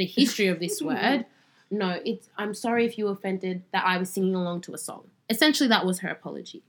[0.00, 1.26] the history of this word.
[1.70, 4.78] No, it's I'm sorry if you were offended that I was singing along to a
[4.78, 5.04] song.
[5.28, 6.62] Essentially, that was her apology,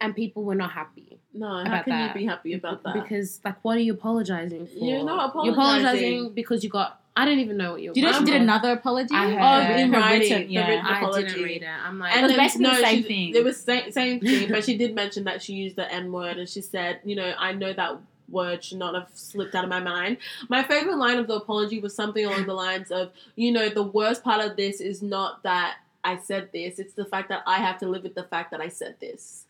[0.00, 2.14] and people were not happy No, how can that.
[2.14, 2.94] you be happy about that?
[2.94, 4.72] because, like, what are you apologizing for?
[4.78, 5.54] You're not You're apologizing.
[5.54, 7.00] apologizing because you got.
[7.16, 7.94] I don't even know what you're.
[7.94, 9.14] Do you know she did another apology?
[9.14, 9.80] I oh, heard.
[9.80, 10.68] in Her writing, written, the yeah.
[10.68, 11.68] written I didn't read it.
[11.68, 13.34] I'm like, And It was then, basically the same she- thing.
[13.36, 16.38] It was same, same thing, but she did mention that she used the N word,
[16.38, 19.70] and she said, you know, I know that word should not have slipped out of
[19.70, 20.18] my mind.
[20.48, 23.82] My favorite line of the apology was something along the lines of, you know, the
[23.82, 27.58] worst part of this is not that I said this; it's the fact that I
[27.58, 29.46] have to live with the fact that I said this.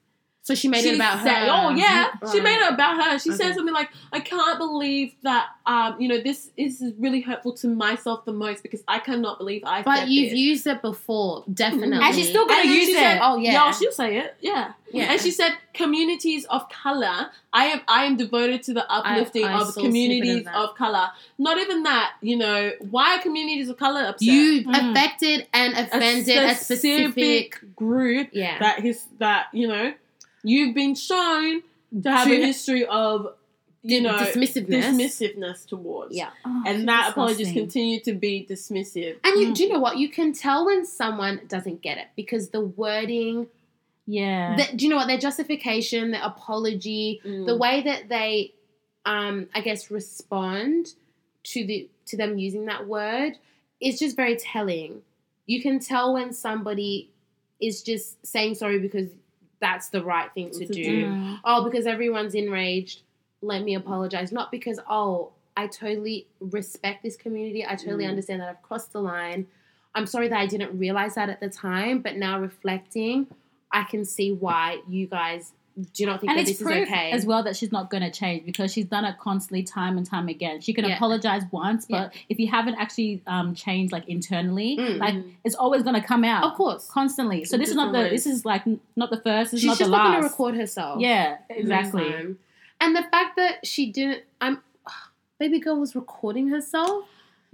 [0.47, 1.49] So she made She it about said- her.
[1.51, 3.19] Oh yeah, she made it about her.
[3.19, 3.39] She Okay.
[3.39, 7.67] said something like, "I can't believe that um, you know this is really hurtful to
[7.67, 10.39] myself the most because I cannot believe I." But said you've this.
[10.39, 11.97] used it before, definitely.
[11.99, 12.95] And she's still gonna And use it.
[12.95, 13.53] said- Oh, yeah.
[13.53, 14.37] yeah, she'll say it.
[14.43, 15.11] Yeah, Yeah.
[15.13, 17.31] And she said, "Communities of color.
[17.53, 17.81] I am.
[17.89, 21.09] I am devoted to the uplifting I of communities of of color.
[21.39, 22.13] Not even that.
[22.21, 24.23] You know, why are communities of color upset?
[24.29, 24.91] you Mm.
[24.93, 28.59] affected and offended a specific, group yeah.
[28.59, 29.95] that his that you know
[30.45, 31.63] you've been shown
[32.03, 33.35] to have To- a history of
[33.83, 34.83] you know dismissiveness.
[34.95, 36.17] dismissiveness towards.
[36.17, 36.31] Yeah.
[36.45, 37.63] Oh, And that apology disgusting.
[37.65, 39.17] continue to be dismissive.
[39.25, 39.55] And you Mm.
[39.55, 39.99] do you know what?
[39.99, 43.49] You can tell when someone doesn't get it because the wording,
[44.07, 44.57] Yeah.
[44.57, 45.07] the, do you know what?
[45.09, 47.47] Their justification, their apology, Mm.
[47.47, 48.53] the way that they,
[49.05, 50.95] um, I guess, respond
[51.45, 53.33] to the to them using that word
[53.81, 55.03] is just very telling.
[55.47, 57.11] You can tell when somebody
[57.61, 59.09] is just saying sorry because
[59.61, 60.83] that's the right thing to To do.
[60.85, 61.07] do.
[61.07, 61.39] Mm.
[61.45, 63.03] oh, because everyone's enraged,
[63.43, 64.33] let me apologize.
[64.33, 67.65] Not because, oh, I totally respect this community.
[67.65, 68.11] I totally Mm.
[68.11, 69.47] understand that I've crossed the line.
[69.95, 73.29] I'm sorry that I didn't realize that at the time, but now reflecting,
[73.71, 77.11] I can see why you guys do you not think And that this is okay.
[77.11, 80.07] as well that she's not going to change because she's done it constantly, time and
[80.07, 80.61] time again.
[80.61, 80.95] She can Yeah.
[80.95, 84.99] apologize once, but if you haven't actually um, changed like internally, Mm.
[84.99, 86.89] like it's always going to come out Of course.
[86.89, 87.45] constantly.
[87.45, 88.63] So this is not the this is like
[88.95, 89.51] not the first.
[89.51, 91.01] This She's just not the not going to record herself.
[91.01, 92.37] Yeah, exactly.
[92.81, 94.63] And the fact that she didn't, I'm,
[95.39, 97.05] baby girl was recording herself.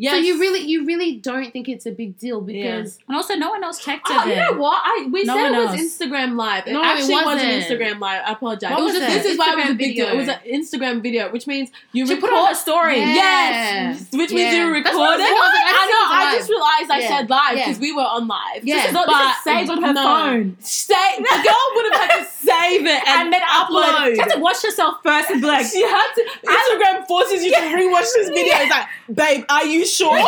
[0.02, 3.50] So you really, you really don't think it's a big deal because And also, no
[3.50, 4.30] one else checked Oh, it.
[4.30, 4.80] you know what?
[4.84, 5.80] I we No said it was else.
[5.80, 6.66] Instagram Live.
[6.66, 7.34] It No, it actually wasn't.
[7.34, 7.80] wasn't.
[7.80, 8.22] Instagram Live.
[8.26, 8.70] I apologize.
[8.70, 9.22] What it was was just, it?
[9.22, 10.08] this is why it was a big deal.
[10.08, 12.98] It was an Instagram video, which means you She record put on her story.
[13.00, 13.14] Yeah.
[13.14, 14.66] Yes, which means Yeah.
[14.66, 15.24] you record it.
[15.24, 15.52] it was.
[15.54, 16.16] I know.
[16.16, 17.08] I just realized I Yeah.
[17.18, 17.66] said live Yeah.
[17.66, 18.64] because we were on live.
[18.64, 18.76] Yeah.
[18.76, 20.56] This is not But saved on her phone.
[20.60, 24.14] Say the girl would have had to save it and, then upload.
[24.14, 26.24] She had to watch herself first and be like, She had to.
[26.46, 28.54] Instagram forces you to rewatch this video.
[28.56, 30.18] It's like, babe, are you sure?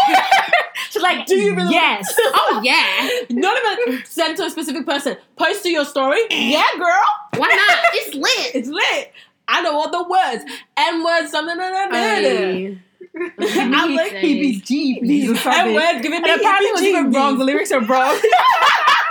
[0.91, 2.15] She's like, Do you really- Yes.
[2.19, 3.09] Oh yeah.
[3.31, 5.17] Not even send to a specific person.
[5.37, 6.21] Post to your story.
[6.31, 7.05] Yeah, girl.
[7.37, 7.79] Why not?
[7.95, 8.55] It's lit.
[8.55, 9.13] It's lit.
[9.49, 10.45] I know all the words.
[10.77, 12.79] N words, something, and Ay.
[13.39, 14.23] I'm like, Say.
[14.23, 15.75] Heebie's jeebies or N something.
[15.75, 17.39] words giving me apparently it was even wrong.
[17.39, 18.19] The lyrics are wrong.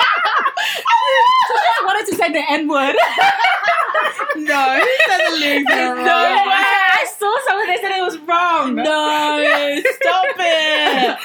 [1.47, 2.95] just wanted to say the N word.
[4.35, 6.63] No, he said the No way.
[6.63, 8.75] I saw someone that said it was wrong.
[8.75, 8.81] No,
[10.01, 11.17] stop it.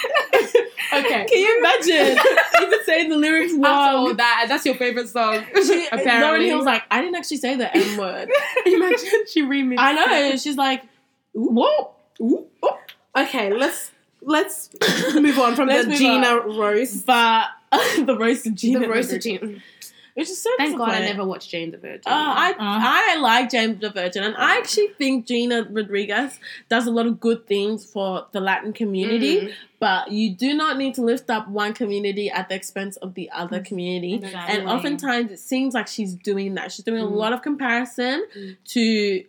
[0.92, 1.24] Okay.
[1.26, 2.18] Can you imagine
[2.62, 4.16] even saying the lyrics After all wrong?
[4.16, 5.44] that, that's your favorite song.
[5.54, 6.48] She, Lauryn Apparently.
[6.48, 8.28] Hill's like, I didn't actually say the N word.
[8.66, 9.76] Imagine she remixed.
[9.78, 10.06] I know.
[10.08, 10.40] it.
[10.40, 10.82] She's like.
[11.36, 11.58] Ooh,
[12.62, 12.78] oh.
[13.16, 14.70] Okay, let's let's
[15.14, 17.06] move on from Let's the Gina roast.
[17.06, 17.48] But
[18.04, 18.80] the roast of Gina.
[18.80, 19.58] the roast of Gina.
[20.14, 22.00] Which is so Thank God I never watched Jane the Virgin.
[22.06, 22.56] Uh, I Uh.
[22.58, 26.38] I like Jane the Virgin, and I actually think Gina Rodriguez
[26.70, 29.40] does a lot of good things for the Latin community.
[29.42, 29.52] Mm.
[29.78, 33.28] But you do not need to lift up one community at the expense of the
[33.30, 34.14] other community.
[34.14, 34.56] Exactly.
[34.58, 36.72] And oftentimes it seems like she's doing that.
[36.72, 37.12] She's doing a Mm.
[37.12, 38.56] lot of comparison Mm.
[38.68, 39.24] to,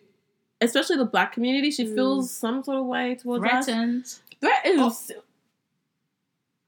[0.62, 1.70] especially the black community.
[1.70, 1.96] She Mm.
[1.96, 4.22] feels some sort of way towards us.
[4.42, 5.12] That is.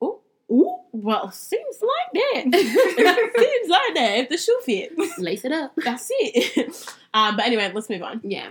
[0.02, 2.54] Oh, ooh, well, seems like that.
[3.38, 4.18] seems like that.
[4.20, 5.20] If the shoe fits.
[5.20, 5.74] Lace it up.
[5.78, 6.96] That's it.
[7.14, 8.22] um, but anyway, let's move on.
[8.24, 8.50] Yeah.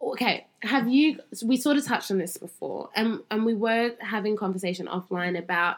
[0.00, 0.46] Okay.
[0.62, 1.20] Have you?
[1.44, 5.76] We sort of touched on this before, and and we were having conversation offline about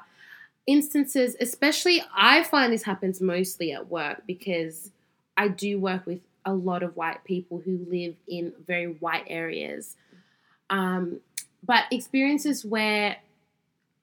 [0.66, 1.37] instances.
[1.40, 4.90] Especially, I find this happens mostly at work because
[5.37, 9.97] I do work with a lot of white people who live in very white areas.
[10.71, 11.21] Um,
[11.62, 13.16] but experiences where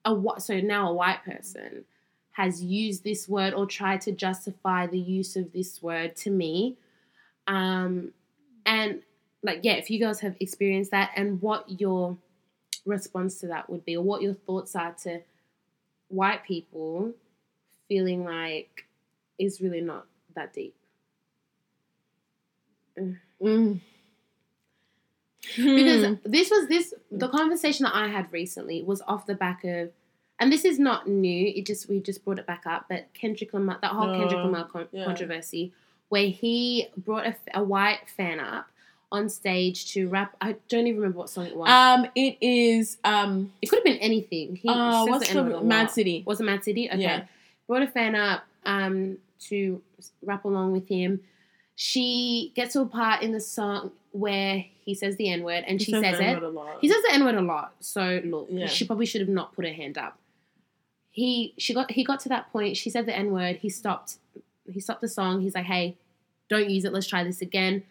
[0.04, 1.86] a wh- so now a white person
[2.32, 6.76] has used this word or tried to justify the use of this word to me.
[7.48, 8.12] Um,
[8.66, 9.02] and
[9.42, 12.18] like, yeah, if you guys have experienced that and what your
[12.86, 15.22] response to that would be, or what your thoughts are to
[16.10, 17.14] white people
[17.88, 18.86] feeling like
[19.40, 20.76] is really not that deep.
[23.42, 23.80] Mm.
[25.56, 26.14] Because Hmm.
[26.26, 29.92] this was this the conversation that I had recently was off the back of,
[30.40, 31.54] and this is not new.
[31.56, 34.66] It just we just brought it back up, but Kendrick Lamar, that whole Kendrick Lamar
[34.68, 35.06] con- Yeah.
[35.06, 35.72] controversy,
[36.10, 38.68] where he brought a, a white fan up
[39.12, 40.36] on stage to rap.
[40.42, 41.70] I don't even remember what song it was.
[41.70, 44.56] um, it is um, it could have been anything.
[44.56, 45.92] He uh, what's N-word the a Mad.
[45.92, 46.24] City?
[46.26, 46.90] Was it Mad City?
[46.90, 47.02] Okay.
[47.02, 47.26] Yeah.
[47.68, 49.82] Brought a fan up um, to
[50.24, 51.22] rap along with him.
[51.76, 55.82] She gets to a part in the song where he says the N word and
[55.82, 56.28] she He says the it.
[56.28, 56.78] N-word a lot.
[56.82, 57.74] He says the N word a lot.
[57.82, 58.68] So look, Yeah.
[58.68, 60.18] she probably should have not put her hand up.
[61.12, 62.78] He she got he got to that point.
[62.78, 63.58] She said the N word.
[63.58, 64.18] He stopped.
[64.72, 65.42] He stopped the song.
[65.42, 65.98] He's like, "Hey,
[66.50, 66.94] don't use it.
[66.94, 67.84] Let's try this again."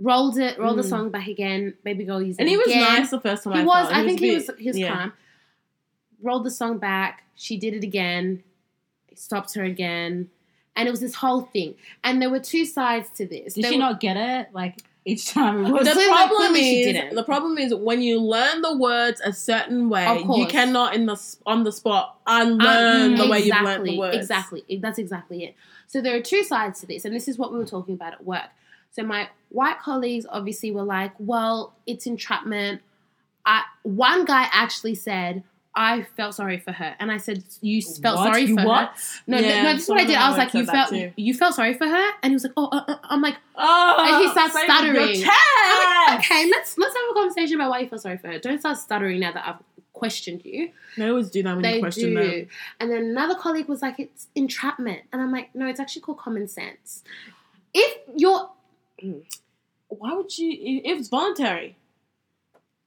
[0.00, 0.58] Rolled it.
[0.58, 0.88] Rolled the Mm.
[0.88, 1.74] song back again.
[1.84, 2.46] Baby girl used it again.
[2.46, 3.00] and he was again.
[3.00, 3.54] nice the first time.
[3.54, 3.88] He I was.
[3.88, 4.06] saw I him.
[4.06, 4.58] think a he bit- was.
[4.58, 4.94] He was yeah.
[4.96, 5.12] calm.
[6.22, 7.24] Rolled the song back.
[7.34, 8.42] She did it again.
[9.14, 10.28] Stopped her again,
[10.74, 11.74] and it was this whole thing.
[12.04, 13.54] And there were two sides to this.
[13.54, 14.52] Did There she were- not get it?
[14.52, 15.86] Like each time it was.
[15.86, 17.14] The Clearly- problem clearly she is didn't.
[17.14, 21.16] the problem is when you learn the words a certain way, you cannot in the
[21.46, 24.16] on the spot unlearn Um, the way you've learned the words.
[24.16, 24.64] Exactly.
[24.82, 25.54] That's exactly it.
[25.86, 28.12] So there are two sides to this, and this is what we were talking about
[28.12, 28.48] at work.
[28.90, 32.82] So my white colleagues obviously were like, "Well, it's entrapment."
[33.48, 35.44] I, one guy actually said,
[35.76, 38.24] "I felt sorry for her," and I said, "You felt What?
[38.32, 38.90] sorry You for her."
[39.26, 40.16] No, Yeah, th- no, this is what I did.
[40.16, 41.12] I was like, "You felt too.
[41.16, 42.96] you felt sorry for her," and he was like, "Oh," uh, uh.
[43.04, 45.20] I'm like, Oh, And he starts say your stuttering.
[45.22, 45.30] chest.
[45.36, 48.38] I'm like, "Okay, let's let's have a conversation about why you feel sorry for her.
[48.38, 49.62] Don't start stuttering now that I've
[49.92, 52.14] questioned you." They always do that when you They question do.
[52.40, 52.48] them.
[52.80, 55.02] And then another colleague was like, it's entrapment.
[55.12, 57.02] And I'm like, no, it's actually called common sense.
[57.74, 58.48] If you're
[59.88, 60.80] Why would you?
[60.84, 61.76] If it's voluntary,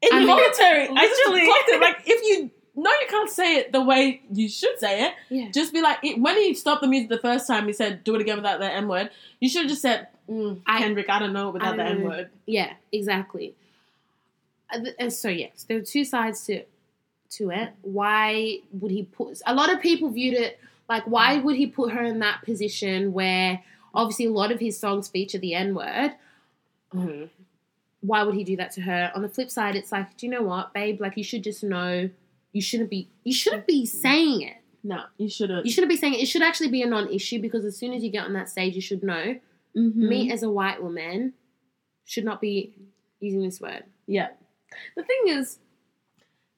[0.04, 0.88] I mean, involuntary.
[0.90, 1.50] literally.
[1.50, 2.52] Actually, like if you
[2.84, 5.50] know you can't say it the way you should say it, yeah.
[5.52, 7.68] just be like it, when he stopped the music the first time.
[7.68, 10.62] He said, "Do it again without the N word." You should have just said, mm,
[10.66, 12.30] I- "Kendrick, I don't know without the N word.
[12.46, 13.56] Yeah, exactly.
[14.74, 16.64] Uh, And so yes, there are two sides to
[17.32, 17.70] to it.
[17.82, 21.92] Why would he put a lot of people viewed it like why would he put
[21.92, 23.62] her in that position where
[23.94, 26.14] obviously a lot of his songs feature the N-word?
[28.02, 29.12] Why would he do that to her?
[29.14, 31.02] On the flip side, it's like, do you know what, babe?
[31.02, 32.10] Like you should just know
[32.54, 34.56] you shouldn't be you shouldn't be saying it.
[34.84, 35.66] No, you should have.
[35.66, 36.22] You shouldn't be saying it.
[36.22, 38.76] It should actually be a non-issue because as soon as you get on that stage,
[38.76, 39.38] you should know.
[39.78, 40.08] Mm-hmm.
[40.08, 41.34] Me as a white woman
[42.06, 42.74] should not be
[43.20, 43.84] using this word.
[44.08, 44.30] Yeah.
[44.96, 45.60] The thing is,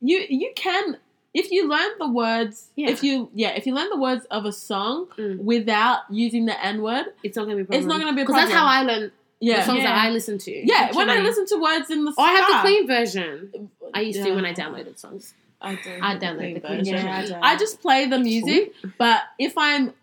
[0.02, 0.98] you you can
[1.34, 2.70] if you learn the words.
[2.76, 2.90] Yeah.
[2.90, 5.40] If you yeah, if you learn the words of a song Mm.
[5.40, 7.80] without using the N word, It's not going to be a problem.
[7.80, 9.12] it's not going to be because that's how I learn the
[9.48, 9.86] yeah songs Yeah.
[9.96, 10.52] that I listen to.
[10.68, 10.92] yeah.
[10.96, 13.70] When I listen to words in the Oh, I have the clean version.
[13.94, 15.34] I used to when I downloaded songs.
[15.62, 16.04] I don't.
[16.04, 16.94] I don't like the clean version.
[16.96, 17.08] version.
[17.08, 17.44] Yeah, I don't.
[17.44, 19.94] I just play the music, but if I'm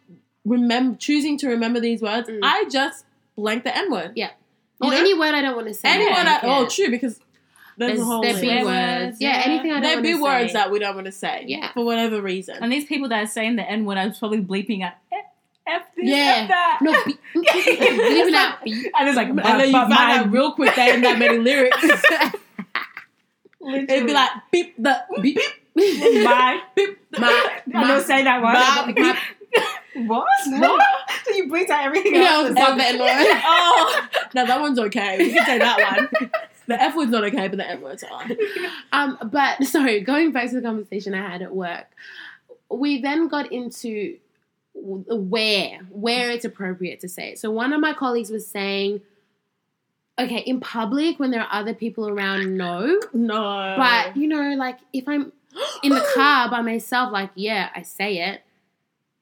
[0.44, 2.40] remember choosing to remember these words, Mm.
[2.42, 3.04] I just
[3.36, 4.12] blank the N word.
[4.14, 4.30] Yeah.
[4.80, 4.96] You Or know?
[4.98, 5.88] any word I don't want to say.
[5.90, 6.16] Any word.
[6.26, 7.18] I, don't oh, true because
[7.76, 8.42] there's, There's, a whole there list.
[8.42, 8.64] be words.
[8.66, 9.42] words, Yeah, yeah.
[9.46, 10.52] anything I don't There want be words say.
[10.54, 11.44] that we don't want to say.
[11.46, 11.72] Yeah.
[11.72, 12.56] For whatever reason.
[12.61, 15.24] And these people that are saying the N word, I was probably bleeping at F,
[15.66, 16.40] F this, Yeah.
[16.42, 16.78] F that.
[16.82, 17.20] No, beep.
[17.34, 18.92] Leaving out beep.
[18.98, 21.18] And it's like, and but, then you but find out real quick they ain't that
[21.18, 21.76] many lyrics.
[23.69, 25.39] It'd be like beep the beep
[25.75, 28.53] beep my, beep My- I don't say that one.
[28.55, 29.19] My- my-
[30.07, 30.27] what?
[30.47, 30.83] What?
[31.25, 32.51] so you bleeped out everything Yeah, else.
[32.55, 33.09] the N word.
[33.45, 35.19] oh, no, that one's okay.
[35.19, 36.31] We can say that one.
[36.66, 38.27] The F word's not okay, but the N word's are.
[38.93, 41.87] Um, but sorry, going back to the conversation I had at work,
[42.71, 44.19] we then got into
[44.75, 47.39] where where it's appropriate to say it.
[47.39, 49.01] So one of my colleagues was saying,
[50.19, 53.75] okay, in public when there are other people around, no, No.
[53.79, 55.33] but you know, like if I'm
[55.83, 58.43] in the car by myself, like yeah, I say it,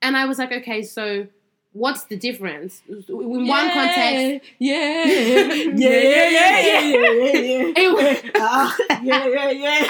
[0.02, 1.26] and I was like, okay, so.
[1.72, 2.80] What's the difference?
[2.88, 5.04] In one context, Yeah.
[5.04, 5.44] Yeah.
[5.74, 5.74] Yeah.
[5.74, 6.30] Yeah.
[6.30, 6.80] Yeah.
[6.80, 7.72] Yeah.
[7.76, 8.32] It-
[9.04, 9.26] Yeah.
[9.26, 9.50] Yeah.
[9.50, 9.86] Yeah.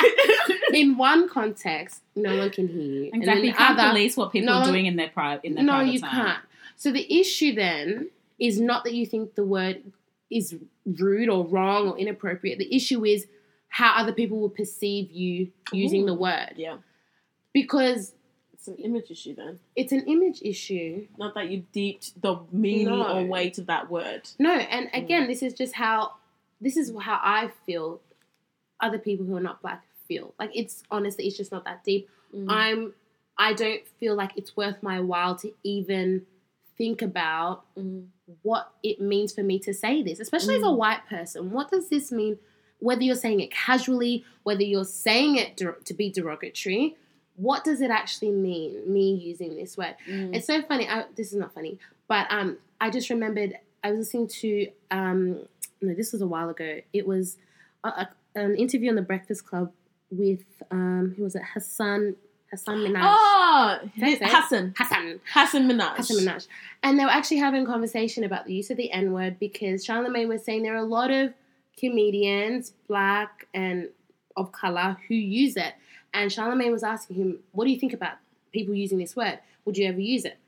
[0.73, 3.11] in one context, no one can hear you.
[3.15, 3.43] Exactly.
[3.43, 5.63] in You can't other, police what people no are doing in their private in their
[5.63, 6.11] no, private you time.
[6.11, 6.39] can't.
[6.75, 9.83] So the issue then is not that you think the word
[10.31, 12.59] is rude or wrong or inappropriate.
[12.59, 13.27] The issue is
[13.69, 16.07] how other people will perceive you using Ooh.
[16.07, 16.79] the word Yeah.
[17.53, 18.15] because
[18.53, 19.61] It's an image issue then.
[19.77, 21.07] it's an image issue.
[21.19, 23.19] Not that you deeped the meaning No.
[23.19, 24.29] or weight of that word.
[24.39, 25.05] No, and Mm.
[25.05, 26.15] again, this is just how
[26.61, 28.01] this is how I feel.
[28.81, 32.09] Other people who are not black feel like it's honestly, it's just not that deep.
[32.35, 32.47] Mm.
[32.49, 32.95] I'm
[33.39, 36.27] I don't feel like it's worth my while to even
[36.79, 38.07] think about Mm.
[38.43, 40.77] what it means for me to say this, especially as a Mm.
[40.77, 41.51] white person.
[41.51, 42.39] What does this mean?
[42.81, 46.97] Whether you're saying it casually, whether you're saying it der- to be derogatory,
[47.37, 48.91] what does it actually mean?
[48.93, 49.95] Me using this word.
[50.09, 50.35] Mm.
[50.35, 50.89] It's so funny.
[50.89, 55.47] I, this is not funny, but um, I just remembered I was listening to um,
[55.81, 56.81] no, this was a while ago.
[56.93, 57.37] It was
[57.85, 59.71] a, a, an interview on the Breakfast Club
[60.11, 61.43] with um, who was it?
[61.55, 62.17] Hasan
[62.57, 63.01] Hasan Minhaj.
[63.03, 63.79] Oh?
[63.95, 64.75] Hasan.
[64.77, 65.21] Hasan.
[65.33, 65.97] Hasan Minhaj.
[65.97, 66.47] Hasan Minhaj.
[66.83, 69.85] And they were actually having a conversation about the use of the N word because
[69.85, 71.35] Charlemagne was saying there are a lot of
[71.79, 73.91] comedians, black and
[74.37, 75.75] of color, who use it.
[76.15, 78.15] And Charlemagne was asking him, What do you think about
[78.53, 79.39] people using this word?
[79.65, 80.39] Would you ever use it?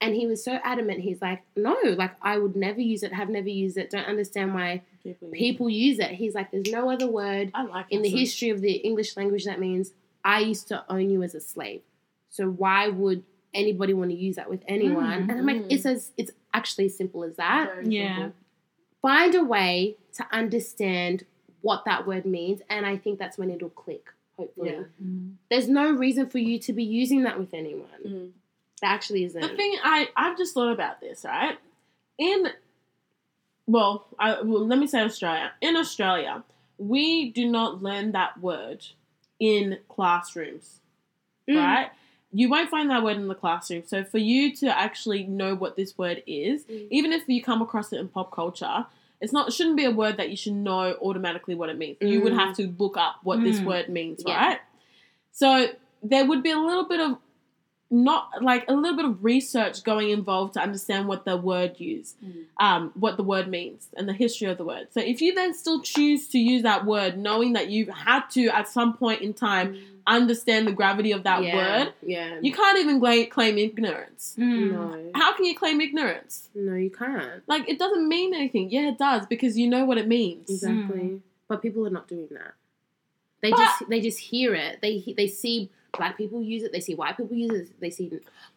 [0.00, 3.28] And he was so adamant, he's like, No, like I would never use it, have
[3.28, 4.82] never used it, don't understand why
[5.32, 6.10] people use it.
[6.10, 9.60] He's like, There's no other word like in the history of the English language that
[9.60, 9.92] means
[10.24, 11.82] I used to own you as a slave.
[12.30, 15.26] So why would anybody want to use that with anyone?
[15.26, 15.66] Mm, and I'm like, mm.
[15.70, 17.66] it's as it's actually as simple as that.
[17.74, 18.16] Very Yeah.
[18.16, 18.32] simple.
[19.00, 21.24] Find a way to understand
[21.60, 24.10] what that word means, and I think that's when it'll click.
[24.36, 24.84] Hopefully, Yeah.
[25.02, 25.34] Mm.
[25.50, 27.88] there's no reason for you to be using that with anyone.
[28.04, 28.30] Mm.
[28.80, 29.40] That actually isn't.
[29.40, 31.58] The thing I I've just thought about this right
[32.18, 32.48] in
[33.66, 36.42] well I well let me say Australia in Australia
[36.78, 38.84] we do not learn that word
[39.50, 40.78] in classrooms
[41.48, 41.56] Mm.
[41.56, 41.90] right
[42.34, 45.74] you won't find that word in the classroom so for you to actually know what
[45.76, 46.86] this word is Mm.
[46.90, 48.86] even if you come across it in pop culture
[49.20, 51.96] it's not it shouldn't be a word that you should know automatically what it means
[52.00, 52.38] you would Mm.
[52.42, 53.64] have to look up what this Mm.
[53.70, 54.36] word means Yeah.
[54.46, 54.60] right
[55.32, 55.48] so
[56.12, 57.18] there would be a little bit of
[57.92, 62.14] not like a little bit of research going involved to understand what the word use,
[62.24, 62.44] Mm.
[62.58, 64.88] um, what the word means, and the history of the word.
[64.92, 68.46] So if you then still choose to use that word, knowing that you've had to
[68.48, 69.76] at some point in time
[70.06, 72.38] understand the gravity of that yeah, word, yeah.
[72.40, 74.34] you can't even gla- claim ignorance.
[74.38, 74.72] Mm.
[74.72, 76.48] no, How can you claim ignorance?
[76.54, 77.42] no, you can't.
[77.46, 78.70] Like it doesn't mean anything.
[78.70, 80.48] Yeah, it does because you know what it means.
[80.50, 81.20] Exactly.
[81.46, 82.54] But people are not doing that.
[83.42, 84.80] They But- just they just hear it.
[84.80, 86.72] They they see black people use it.
[86.72, 87.80] They see white people use it.
[87.80, 88.10] They see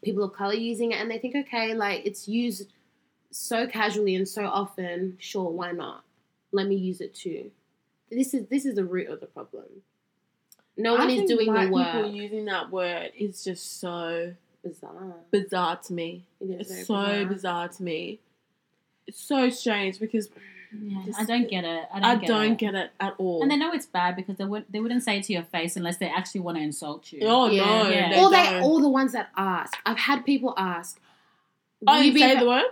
[0.03, 2.67] people of color using it, and they think, okay, like it's used
[3.31, 5.17] so casually and so often.
[5.19, 6.03] Sure, why not?
[6.51, 7.51] Let me use it too.
[8.11, 9.65] This is this is the root of the problem.
[10.77, 11.73] No one I is doing the people
[12.03, 12.11] work.
[12.13, 14.33] using that word is just so
[14.63, 15.15] Bizarre.
[15.31, 16.25] bizarre to me.
[16.41, 17.69] It is It's so bizarre.
[17.69, 18.19] to me.
[19.07, 20.29] It's so strange because
[20.81, 21.85] Yeah, Just- I don't get it.
[21.93, 22.57] I don't, I get, don't it.
[22.57, 23.41] get it at all.
[23.41, 25.75] And they know it's bad because they would they wouldn't say it to your face
[25.75, 27.19] unless they actually want to insult you.
[27.23, 27.65] oh Yeah.
[27.65, 28.09] no, Yeah.
[28.09, 28.63] they All they don't.
[28.63, 29.73] all the ones that ask.
[29.85, 30.99] I've had people ask.
[31.87, 32.63] oh, will you be say fa- the word?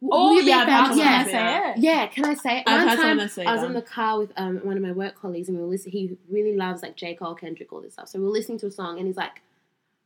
[0.00, 1.76] will Oh, you be yeah, a I've fan- had someone yeah, say say that.
[1.78, 1.82] it.
[1.82, 2.64] Yeah, can I say it?
[2.68, 3.66] I've One had time someone say I was that.
[3.66, 5.92] in the car with um, one of my work colleagues and we were listening.
[5.92, 8.08] He really loves like J Cole, Kendrick, all this stuff.
[8.08, 9.42] So we were listening to a song and he's like,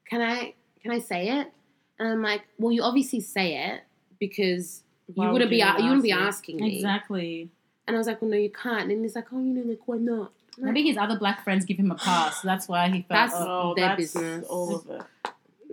[0.09, 1.53] "Can I can I say it?"
[1.99, 3.83] And I'm like, "Well, you obviously say it
[4.19, 7.49] because Why you would wouldn't you be not you wouldn't be asking me." Exactly.
[7.87, 9.87] And I was like, "Well, no, you can't." And he's like, "Oh, you know, like
[9.87, 12.41] why not?" Maybe his other black friends give him a pass.
[12.43, 13.09] So that's why he felt.
[13.09, 14.47] That's- oh, their that's business.
[14.47, 15.03] all of it.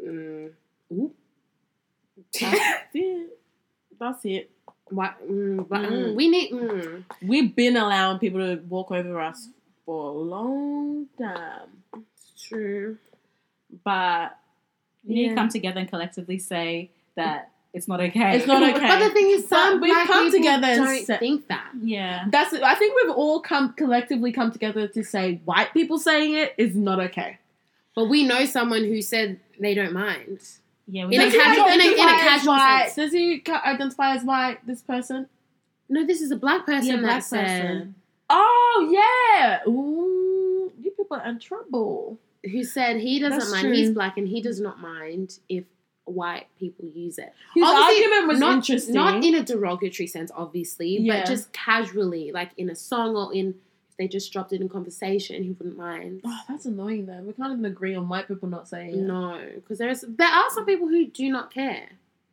[0.05, 0.51] Mm.
[2.39, 2.53] That's
[2.93, 3.39] it.
[3.99, 4.51] That's it.
[4.89, 5.89] Why, mm, but, Mm.
[5.91, 6.51] mm, we need.
[6.51, 7.03] Mm.
[7.21, 9.47] We've been allowing people to walk over us
[9.85, 11.83] for a long time,
[12.17, 12.97] It's true.
[13.83, 14.37] but
[15.05, 18.37] we need to come together and collectively say that it's not okay.
[18.37, 18.87] It's not okay.
[18.87, 21.47] But the thing is, some But we've black come people together and don't said- think
[21.47, 21.71] that.
[21.81, 22.25] Yeah.
[22.29, 22.53] that's.
[22.53, 26.75] I think we've all come collectively come together to say white people saying it is
[26.75, 27.39] not okay.
[27.95, 30.39] But we know someone who said they don't mind.
[30.87, 31.05] Yeah.
[31.05, 32.83] We In a casual- in a- in a casual white?
[32.91, 32.95] sense.
[32.95, 34.65] Does he identify as white?
[34.67, 35.27] This person?
[35.89, 37.95] No, this is a black person Yeah, that black said person.
[38.29, 39.59] Oh yeah.
[39.69, 42.17] Ooh, you people are in trouble.
[42.43, 43.63] who said he doesn't That's mind.
[43.67, 43.73] true.
[43.73, 45.63] He's black and he does not mind if
[46.05, 47.33] white people use it.
[47.55, 48.95] His Obviously, argument was not, interesting.
[48.95, 51.19] Not in a derogatory sense, obviously, Yeah.
[51.21, 53.55] but just casually, like in a song or in
[53.89, 56.21] if they just dropped it in conversation, he wouldn't mind.
[56.25, 57.21] Oh, that's annoying though.
[57.21, 58.97] We can't even agree on white people not saying it.
[58.97, 61.89] No, because there's there are some people who do not care.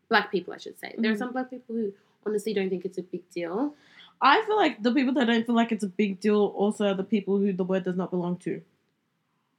[0.08, 0.94] Black people, I should say.
[0.98, 1.18] There are Mhm.
[1.18, 1.92] some black people who
[2.26, 3.74] honestly don't think it's a big deal.
[4.22, 6.94] I feel like the people that don't feel like it's a big deal also are
[6.94, 8.62] the people who the word does not belong to.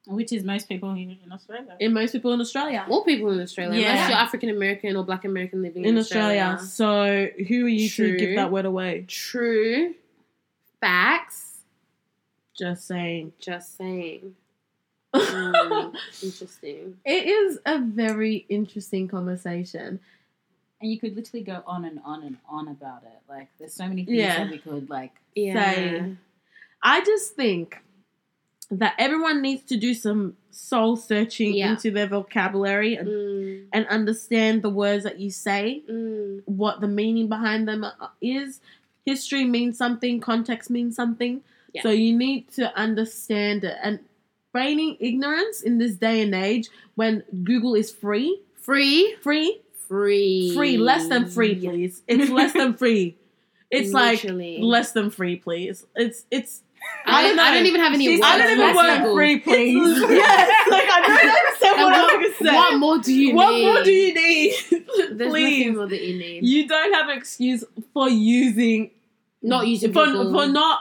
[0.08, 1.76] Which is most people here in Australia.
[1.80, 2.86] In most people in Australia.
[2.90, 6.58] All people in Australia, unless you're African American or Black American living in, In Australia.
[6.60, 8.14] So who are you True.
[8.14, 9.06] to give that word away?
[9.08, 9.94] True.
[10.80, 11.60] Facts.
[12.58, 13.34] Just saying.
[13.40, 14.36] Just saying.
[15.14, 15.94] Mm,
[16.24, 16.98] interesting.
[17.04, 20.00] it is a very interesting conversation.
[20.80, 23.20] And you could literally go on and on and on about it.
[23.30, 24.38] Like, there's so many things Yeah.
[24.46, 25.74] that we could, like, Yeah.
[25.76, 26.16] Say.
[26.82, 27.78] I just think
[28.72, 31.72] that everyone needs to do some soul searching Yeah.
[31.72, 36.88] into their vocabulary and, Mm, and understand the words that you say, mm, what the
[36.88, 37.86] meaning behind them
[38.22, 38.60] is.
[39.06, 41.42] History means something, context means something.
[41.74, 41.84] Yeah.
[41.84, 43.76] So you need to understand it.
[43.84, 44.00] And
[44.54, 49.16] feigning ignorance in this day and age when Google is free, free.
[49.22, 50.54] free, Free.
[50.56, 52.02] free, less than free, please.
[52.08, 53.18] It's less than free.
[53.70, 54.58] It's Literally.
[54.60, 55.86] like less than free, please.
[55.96, 56.62] It's it's
[57.06, 58.32] I don't, I don't even have any She's- words.
[58.32, 60.00] I don't even for want free, please.
[60.10, 62.56] yes, like I don't understand And what, what, I'm gonna say.
[62.56, 63.64] what more do you what need?
[63.66, 64.54] What more do you need?
[65.18, 65.60] There's please.
[65.66, 66.46] nothing more that you need.
[66.48, 67.64] You don't have an excuse
[67.94, 68.92] for using
[69.42, 70.32] not using for, Google.
[70.34, 70.80] for not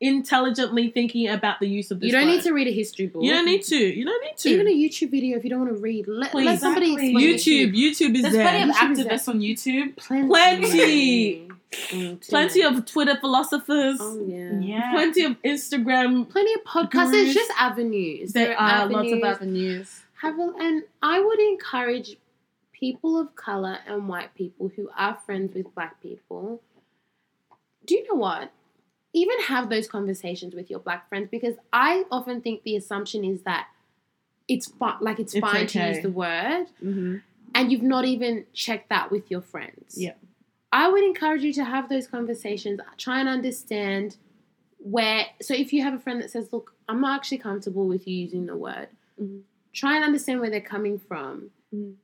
[0.00, 2.08] intelligently thinking about the use of this.
[2.08, 2.32] you don't word.
[2.32, 3.22] need to read a history book.
[3.22, 3.76] You don't need to.
[3.76, 4.48] You don't need to.
[4.50, 6.08] Even a YouTube video if you don't want to read.
[6.08, 6.46] Let, Please.
[6.46, 7.08] let somebody Exactly.
[7.12, 7.68] explain it to you.
[7.68, 7.72] YouTube.
[8.10, 8.42] YouTube is There's there.
[8.48, 9.96] plenty of YouTube activists on YouTube.
[9.96, 10.28] Plenty.
[10.28, 11.48] Plenty.
[11.72, 13.98] Mm, Plenty of Twitter philosophers.
[14.00, 14.58] Oh yeah.
[14.60, 14.92] Yeah.
[14.92, 16.28] Plenty of Instagram.
[16.28, 16.90] Plenty of podcasts.
[16.90, 17.10] Gurus.
[17.12, 18.32] There's just avenues.
[18.32, 19.24] There are lots of avenues.
[19.24, 20.00] avenues.
[20.20, 22.16] Have a, and I would encourage
[22.72, 26.60] people of color and white people who are friends with black people.
[27.86, 28.52] Do you know what?
[29.14, 33.42] Even have those conversations with your black friends because I often think the assumption is
[33.42, 33.68] that
[34.48, 37.16] it's fine, like it's, It's fine to use the word, Mm-hmm.
[37.54, 39.94] and you've not even checked that with your friends.
[39.96, 40.12] Yeah.
[40.72, 42.80] I would encourage you to have those conversations.
[42.96, 44.16] Try and understand
[44.78, 45.26] where.
[45.40, 48.16] So if you have a friend that says, "Look, I'm not actually comfortable with you
[48.16, 48.88] using the word,"
[49.20, 49.42] Mhm.
[49.72, 51.96] try and understand where they're coming from, Mhm.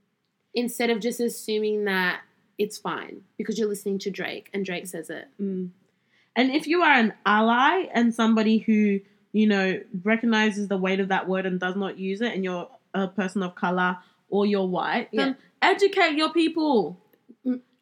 [0.54, 2.20] instead of just assuming that
[2.58, 5.28] it's fine because you're listening to Drake and Drake says it.
[5.40, 5.70] Mm.
[6.36, 9.00] And if you are an ally and somebody who,
[9.32, 12.68] you know, recognizes the weight of that word and does not use it, and you're
[12.94, 13.98] a person of color
[14.28, 17.00] or you're white, then educate your people.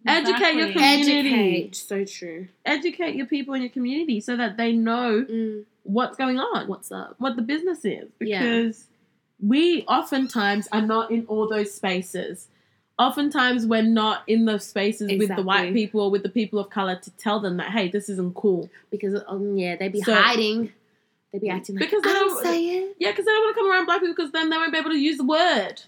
[0.07, 1.19] Educate your community.
[1.65, 1.77] Educate.
[1.77, 2.49] So true.
[2.65, 6.91] Educate your people in your community so that they know Mm, what's going on, what's
[6.93, 7.15] up?
[7.19, 8.09] what the business is.
[8.21, 8.41] Yeah.
[8.43, 8.87] Because
[9.41, 12.49] we oftentimes are not in all those spaces.
[12.99, 16.71] Oftentimes we're not in those spaces with the white people or with the people of
[16.71, 18.71] color to tell them that, hey, this isn't cool.
[18.91, 20.73] Because um, yeah, they be So- hiding.
[21.33, 22.97] They be acting like Because they don't don't- say it.
[22.99, 24.79] Yeah, because they don't want to come around black people because then they won't be
[24.79, 25.83] able to use the word.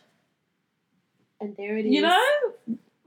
[1.40, 1.92] And there it is.
[1.92, 2.26] You know?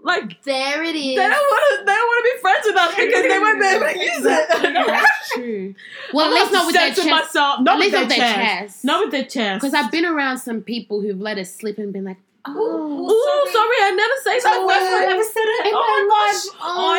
[0.03, 1.15] Like there it is.
[1.15, 3.59] they don't want to they don't want to be friends with us because they won't
[3.61, 4.85] be able to use it.
[4.87, 5.75] That's true.
[6.11, 7.07] Well, at I'm least not with their upset chest.
[7.07, 7.59] to myself.
[7.61, 8.35] Not at with least their with their chest.
[8.75, 8.85] chest.
[8.85, 9.61] Not with their chest.
[9.61, 13.07] Because I've been around some people who've let us slip and been like, oh, Ooh,
[13.09, 13.77] oh, sorry.
[13.83, 14.73] I never say that Oh, word.
[14.73, 15.67] I never said it.
[15.67, 16.65] in Oh my my gosh, life.
[16.65, 16.97] I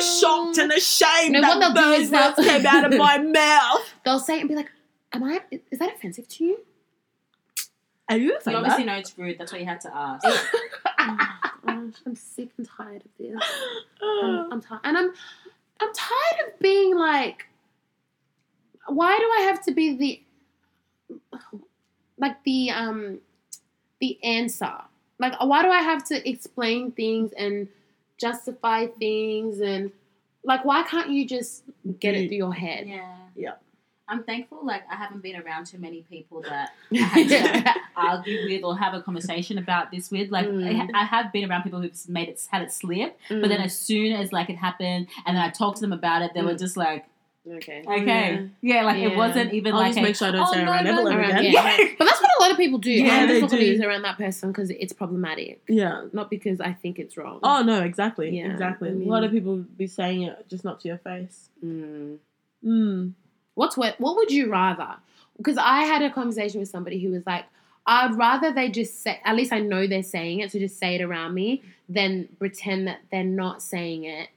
[0.00, 2.98] so shocked and ashamed No, that what they'll those is they'll- words came out of
[2.98, 3.82] my mouth.
[4.04, 4.70] They'll say it and be like,
[5.12, 6.60] am I, is that offensive to you?
[8.08, 8.92] Are you You saying obviously that?
[8.92, 9.36] know it's rude.
[9.38, 10.26] That's why you had to ask.
[11.84, 13.42] Oh, I'm sick and tired of this.
[14.02, 15.12] I'm, I'm tired, and I'm
[15.80, 17.46] I'm tired of being like,
[18.86, 20.22] why do I have to be the
[22.18, 23.18] like the um
[24.00, 24.72] the answer?
[25.18, 27.68] Like, why do I have to explain things and
[28.18, 29.92] justify things and
[30.44, 31.64] like why can't you just
[32.00, 32.88] get it through your head?
[32.88, 33.16] Yeah.
[33.36, 33.52] yeah.
[34.06, 34.64] I'm thankful.
[34.64, 38.76] Like I haven't been around too many people that I had to argue with or
[38.76, 40.30] have a conversation about this with.
[40.30, 40.90] Like Mm.
[40.94, 43.76] I, I have been around people who've made it had it slip, but then as
[43.78, 46.54] soon as like it happened, and then I talked to them about it, they were
[46.54, 46.58] Mm.
[46.58, 47.06] just like,
[47.50, 47.82] okay.
[47.86, 49.08] okay, yeah, like Yeah.
[49.08, 50.84] it wasn't even I'll like just a, make sure I don't "Oh, say no, around
[50.84, 51.44] no, Evelyn no." Again.
[51.52, 51.76] yeah.
[51.98, 52.90] But that's what a lot of people do.
[52.92, 53.64] Yeah, I'm they just not do.
[53.64, 56.06] use around that person because it's problematic, Yeah.
[56.12, 57.40] not because I think it's wrong.
[57.42, 58.90] Oh no, exactly, Yeah, exactly.
[58.90, 61.48] A lot of people be saying it, just not to your face.
[61.64, 62.18] Mm.
[62.64, 63.12] Mm.
[63.54, 64.00] What's what?
[64.00, 64.96] What would you rather?
[65.36, 67.44] Because I had a conversation with somebody who was like,
[67.86, 69.20] I'd rather they just say.
[69.24, 72.86] At least I know they're saying it, so just say it around me than pretend
[72.88, 74.28] that they're not saying it,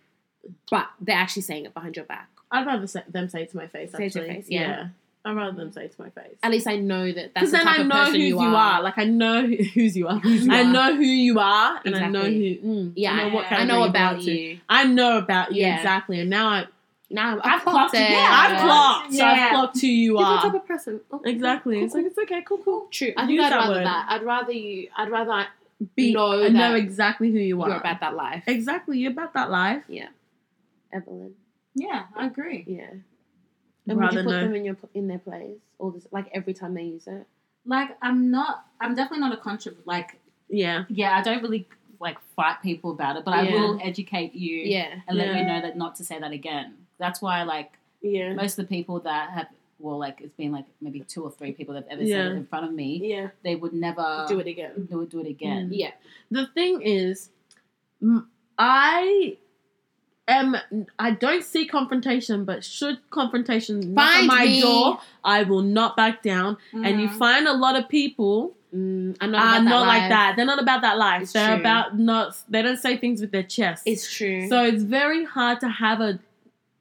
[0.70, 2.30] but they're actually saying it behind your back.
[2.52, 3.92] I'd rather say, them say it to my face.
[3.92, 4.88] Say it to Actually, face, yeah.
[5.26, 6.38] I'd rather them say it to my face.
[6.42, 8.42] At least I know that that's the then type I of know person who you
[8.42, 8.56] you are.
[8.78, 8.82] are.
[8.84, 10.20] Like I know who- whose you are.
[10.20, 10.72] Whose you I are.
[10.72, 12.28] know who you are, and I know who.
[12.30, 12.62] Exactly.
[12.70, 14.60] Mm, Yeah, I know what I know about you.
[14.70, 15.78] I know about you Yeah.
[15.78, 16.66] exactly, and now I,
[17.10, 18.00] Now I've clocked it.
[18.12, 18.62] Yeah, I've Yeah.
[18.64, 19.14] clocked.
[19.14, 19.50] So I've Yeah.
[19.52, 21.02] clocked who you Different type of person.
[21.12, 21.76] Oh, Exactly.
[21.78, 22.42] cool, It's like it's okay.
[22.42, 22.88] Cool, cool.
[22.92, 23.14] True.
[23.16, 23.86] I think Use I'd that rather word.
[23.86, 24.06] that.
[24.10, 24.90] I'd rather you.
[24.98, 25.48] I'd rather
[25.96, 27.70] Be Know I know exactly who you are.
[27.70, 28.44] you're about that life.
[28.48, 28.98] Exactly.
[28.98, 29.84] You're about that life.
[29.88, 30.08] Yeah,
[30.92, 31.36] Evelyn.
[31.76, 32.64] Yeah, I agree.
[32.68, 32.90] Yeah.
[33.88, 34.40] And would you put know.
[34.42, 37.28] them in your in their place, or this, like every time they use it?
[37.66, 38.66] Like I'm not.
[38.82, 39.74] I'm definitely not a contra.
[39.86, 40.86] Like Yeah.
[40.90, 41.68] yeah, I don't really
[42.00, 44.96] like fight people about it, but I will educate you Yeah.
[45.08, 45.38] and let Yeah.
[45.40, 46.87] you know that not to say that again.
[47.00, 47.72] That's why like
[48.02, 48.34] Yeah.
[48.34, 49.48] most of the people that have
[49.80, 52.36] well like it's been like maybe two or three people that have ever said it
[52.38, 53.30] in front of me Yeah.
[53.44, 54.88] they would never Do it again.
[54.90, 55.92] they would do it again Yeah.
[56.32, 57.30] The thing is,
[58.58, 59.38] i
[60.28, 60.56] am.
[61.00, 64.62] I don't see confrontation, but should confrontation knock on my me.
[64.62, 66.58] door, I will not back down.
[66.74, 67.18] And you Mhm.
[67.18, 69.62] find a lot of people Mm, I'm not.
[69.62, 70.36] are not like that.
[70.36, 71.22] They're not about that life.
[71.22, 71.60] It's They're true.
[71.62, 72.36] about not.
[72.50, 73.84] They don't say things with their chest.
[73.86, 74.50] It's true.
[74.50, 76.20] So it's very hard to have a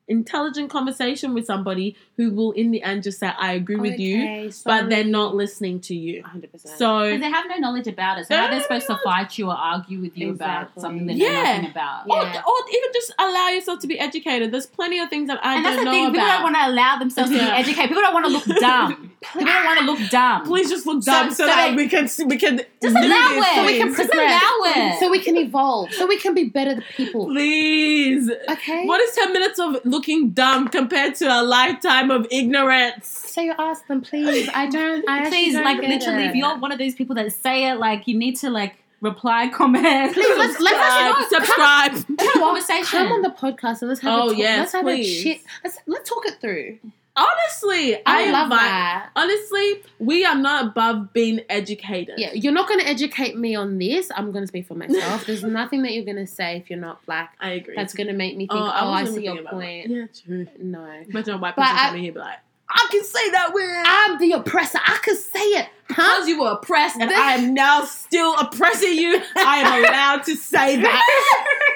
[0.08, 4.16] intelligent conversation with somebody who will, in the end, just say, "I agree with you,"
[4.22, 6.22] Okay, but they're not listening to you.
[6.22, 6.52] 100.
[6.52, 8.86] percent So because they have no knowledge about it so how They they're don't supposed
[8.86, 10.80] to fight you or argue with you about Exactly.
[10.80, 11.42] something they know Yeah.
[11.56, 12.14] nothing about Yeah.
[12.14, 14.52] Or, or even just allow yourself to be educated.
[14.52, 16.66] There's plenty of things that I and don't the know thing people don't want to
[16.68, 19.84] allow themselves to be educated people don't want to look dumb people don't want to
[19.86, 22.96] look dumb Please just look So- dumb so, so that we can we can just
[22.96, 25.92] allow this, it we can just allow it so we can evolve.
[25.92, 27.26] So we can be better people.
[27.26, 28.30] Please.
[28.48, 28.86] Okay.
[28.86, 33.08] What is ten minutes of looking dumb compared to a lifetime of ignorance?
[33.34, 34.48] So you ask them, please.
[34.54, 35.08] I don't.
[35.08, 36.30] I actually please don't like get literally it.
[36.30, 39.48] if you're one of those people that say it like you need to like reply
[39.60, 41.92] comment Please, let's- let's actually subscribe.
[41.92, 41.98] go.
[41.98, 42.20] subscribe.
[42.20, 42.98] Have a conversation.
[43.00, 44.38] Come on the podcast and let's have Oh, a talk.
[44.38, 45.06] yes, let's have please.
[45.18, 45.40] a shit.
[45.64, 46.78] Let's let's talk it through.
[47.16, 49.10] Honestly, I, I, love that.
[49.16, 52.16] Honestly, we are not above being educated.
[52.18, 54.10] Yeah, you're not going to educate me on this.
[54.14, 55.24] I'm going to speak for myself.
[55.24, 57.74] There's nothing that you're going to say if you're not black I agree.
[57.74, 59.88] that's going to make me oh, think, oh, I I, see your point.
[59.88, 59.94] that.
[59.94, 60.46] Yeah, true.
[60.58, 60.84] No.
[61.08, 62.38] Imagine a white person I- coming here be like,
[62.68, 63.84] I can say that word.
[63.86, 64.80] I'm the oppressor.
[64.84, 65.68] I can say it.
[65.88, 65.94] Huh?
[66.16, 70.24] Because you were oppressed and This- I am now still oppressing you, I am allowed
[70.24, 71.75] to say that.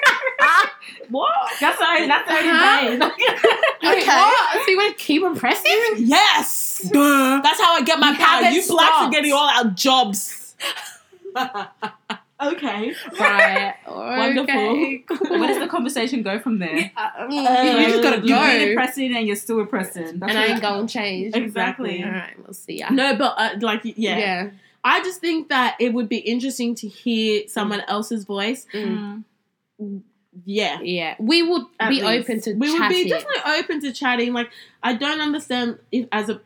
[1.11, 1.29] what?
[1.59, 2.81] That's already, that's already Uh-huh.
[2.89, 2.99] made.
[2.99, 4.07] Wait, Okay.
[4.07, 4.65] what?
[4.65, 5.79] So you want to keep oppressing?
[5.97, 6.89] Yes!
[6.91, 8.41] That's how I get my power.
[8.49, 9.13] You blacks are stopped.
[9.13, 10.55] getting all our jobs.
[12.43, 12.93] okay.
[13.19, 13.75] Right.
[13.87, 14.43] Wonderful.
[14.59, 15.39] Okay, cool.
[15.39, 16.91] Where does the conversation go from there?
[16.95, 18.27] Uh, Uh, you just gotta go.
[18.27, 18.87] You're go.
[18.95, 20.19] being and you're still oppressing.
[20.19, 21.35] That's and I ain't going to change.
[21.35, 22.03] Exactly.
[22.03, 22.89] All right, we'll see ya.
[22.89, 24.17] No, but uh, like, yeah.
[24.17, 24.49] Yeah.
[24.83, 28.65] I just think that it would be interesting to hear someone else's voice.
[28.73, 29.23] Mm.
[30.45, 30.79] Yeah.
[30.81, 31.15] Yeah.
[31.19, 32.29] We would at be least.
[32.29, 33.09] open to we would be chatting.
[33.09, 34.49] definitely open to chatting like
[34.81, 36.39] i don't understand if as a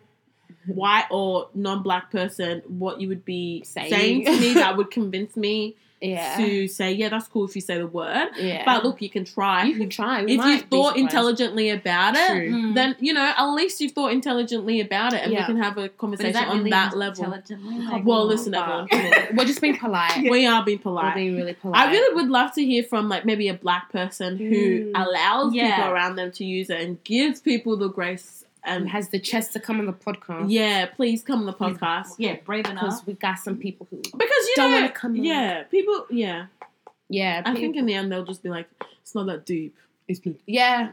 [0.68, 3.90] white or non-black person what you would be Saying.
[3.92, 5.76] saying, to me that would convince me
[6.10, 6.38] Yeah.
[6.38, 8.64] to say yeah that's cool if you say the word yeah.
[8.66, 10.24] but look you can try you can try.
[10.24, 12.50] We if you thought intelligently about it True.
[12.52, 12.76] Mm.
[12.76, 15.42] then you know at least you've thought intelligently about it and Yeah.
[15.42, 17.80] we can have a conversation that on really that level intelligently?
[17.80, 18.28] Like, well what?
[18.28, 18.88] listen everyone
[19.36, 20.30] We're just being polite.
[20.30, 21.88] we are being We're polite being really polite.
[21.88, 24.92] I really would love to hear from like maybe a black person who Mm.
[24.96, 25.76] allows Yeah.
[25.76, 29.20] people around them to use it and gives people the grace Um, and has the
[29.20, 30.46] chest to come on the podcast.
[30.50, 32.84] yeah, please come on the podcast Yeah, brave enough.
[32.84, 33.98] Because we got some people who.
[33.98, 34.14] because
[34.48, 35.24] you Don't wanna come on.
[35.24, 36.48] yeah people yeah
[37.10, 37.42] Yeah.
[37.46, 38.68] I people- think in the end they'll just be like
[39.02, 39.76] it's not that deep
[40.08, 40.92] it's not Yeah.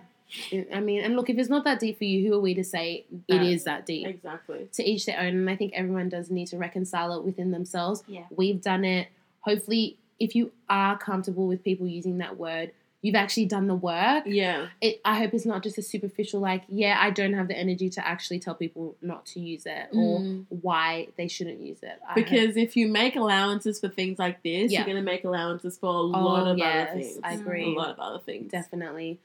[0.74, 2.64] I mean, and look, if it's not that deep for you, who are we to
[2.64, 4.06] say it is that deep?
[4.06, 5.26] exactly To each their own.
[5.36, 8.02] And I think everyone does need to reconcile it within themselves.
[8.08, 8.22] Yeah.
[8.34, 9.08] We've done it.
[9.40, 12.70] Hopefully, if you are comfortable with people using that word,
[13.02, 14.22] you've actually done the work.
[14.26, 17.58] yeah It, I hope it's not just a superficial, like, yeah, I don't have the
[17.58, 20.46] energy to actually tell people not to use it or Mm.
[20.48, 21.98] why they shouldn't use it.
[22.08, 24.78] I hope- because if you make allowances for things like this Yeah.
[24.78, 27.64] you're going to make allowances for a lot Oh, of yes, other things I agree.
[27.74, 29.18] a lot of other things definitely.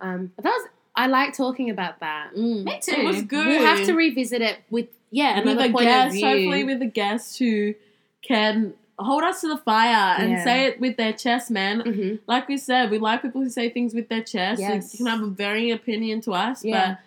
[0.00, 2.34] Um, but that was I like talking about that.
[2.36, 2.64] Mm.
[2.64, 2.92] Me too.
[3.00, 3.46] It was good.
[3.46, 6.26] We'll have to revisit it with yeah with another a point guest, of view.
[6.26, 7.74] hopefully with a guest who
[8.20, 8.74] can
[9.04, 10.44] hold us to the fire and Yeah.
[10.44, 11.80] say it with their chest, man.
[11.82, 12.20] Mhm.
[12.26, 14.60] Like we said, we like people who say things with their chest.
[14.60, 14.92] You- Yes.
[14.94, 16.96] You can have a varying opinion to us, Yeah.
[16.96, 16.98] but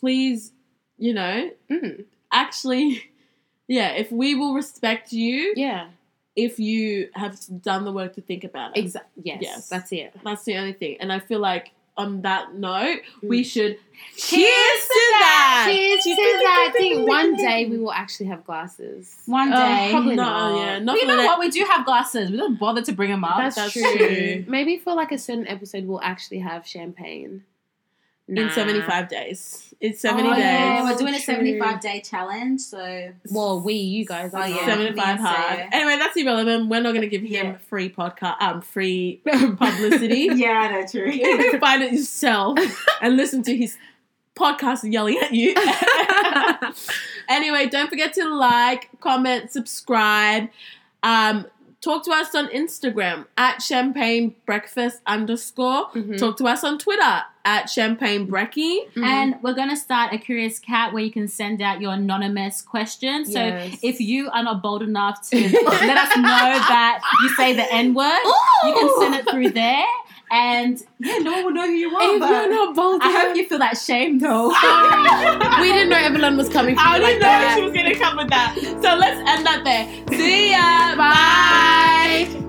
[0.00, 0.52] please,
[0.98, 2.04] you know, Mhm.
[2.32, 3.02] actually,
[3.68, 5.88] yeah, if we will respect you, Yeah,
[6.36, 8.80] if you have done the work to think about it.
[8.80, 9.22] exactly.
[9.24, 9.68] Yes, Yes.
[9.68, 10.14] that's it.
[10.24, 10.96] That's the only thing.
[11.00, 13.28] And I feel like on that note, Mm.
[13.28, 13.78] we should
[14.16, 14.40] cheers
[14.88, 15.66] to that.
[15.70, 16.68] Cheers to that.
[16.68, 19.14] I think one day we will actually have glasses.
[19.26, 19.88] One Uh, day.
[19.90, 20.56] probably no, not.
[20.58, 21.38] yeah, Well, not you know the- what?
[21.38, 22.30] We do have glasses.
[22.30, 23.36] We don't bother to bring them up.
[23.38, 23.82] That's, that's true.
[23.96, 24.44] true.
[24.48, 27.44] Maybe for like a certain episode, we'll actually have champagne.
[28.28, 29.74] In 75 days.
[29.80, 30.40] It's 70 oh, days.
[30.40, 32.60] yeah, we're doing a 75 day challenge.
[32.60, 34.30] So Well, we, you guys.
[34.32, 34.64] Oh, yeah.
[34.64, 35.36] 75 hard.
[35.56, 35.68] Sarah.
[35.72, 36.68] Anyway, that's irrelevant.
[36.70, 37.56] We're not going to give him Yeah.
[37.68, 40.30] free podcast, um, free publicity.
[40.34, 41.10] yeah, I know, true.
[41.10, 42.58] you find it yourself
[43.02, 43.76] and listen to his
[44.34, 45.54] podcast yelling at you.
[47.28, 50.48] anyway, don't forget to like, comment, subscribe.
[51.02, 51.46] Um,
[51.84, 55.88] talk to us on Instagram at champagne breakfast underscore.
[55.90, 56.18] Mhm.
[56.18, 58.90] Talk to us on Twitter at champagne brekkie.
[58.94, 59.04] Mhm.
[59.04, 62.62] And we're going to start a Curious Cat where you can send out your anonymous
[62.62, 63.30] questions.
[63.32, 63.76] So Yes.
[63.82, 65.36] if you are not bold enough to
[65.90, 66.22] let us know
[66.72, 68.18] that you say the N word,
[68.64, 69.84] you can send it through there.
[70.34, 72.14] And yeah, no one will know who you are.
[72.14, 74.48] if but you're not bold, I hope you feel that shame though.
[75.60, 76.76] we didn't know Evelyn was coming.
[76.76, 77.54] I didn't like know that.
[77.56, 78.56] she was going to come with that.
[78.58, 80.18] So let's end that there.
[80.18, 80.96] See ya.
[80.96, 82.43] Bye.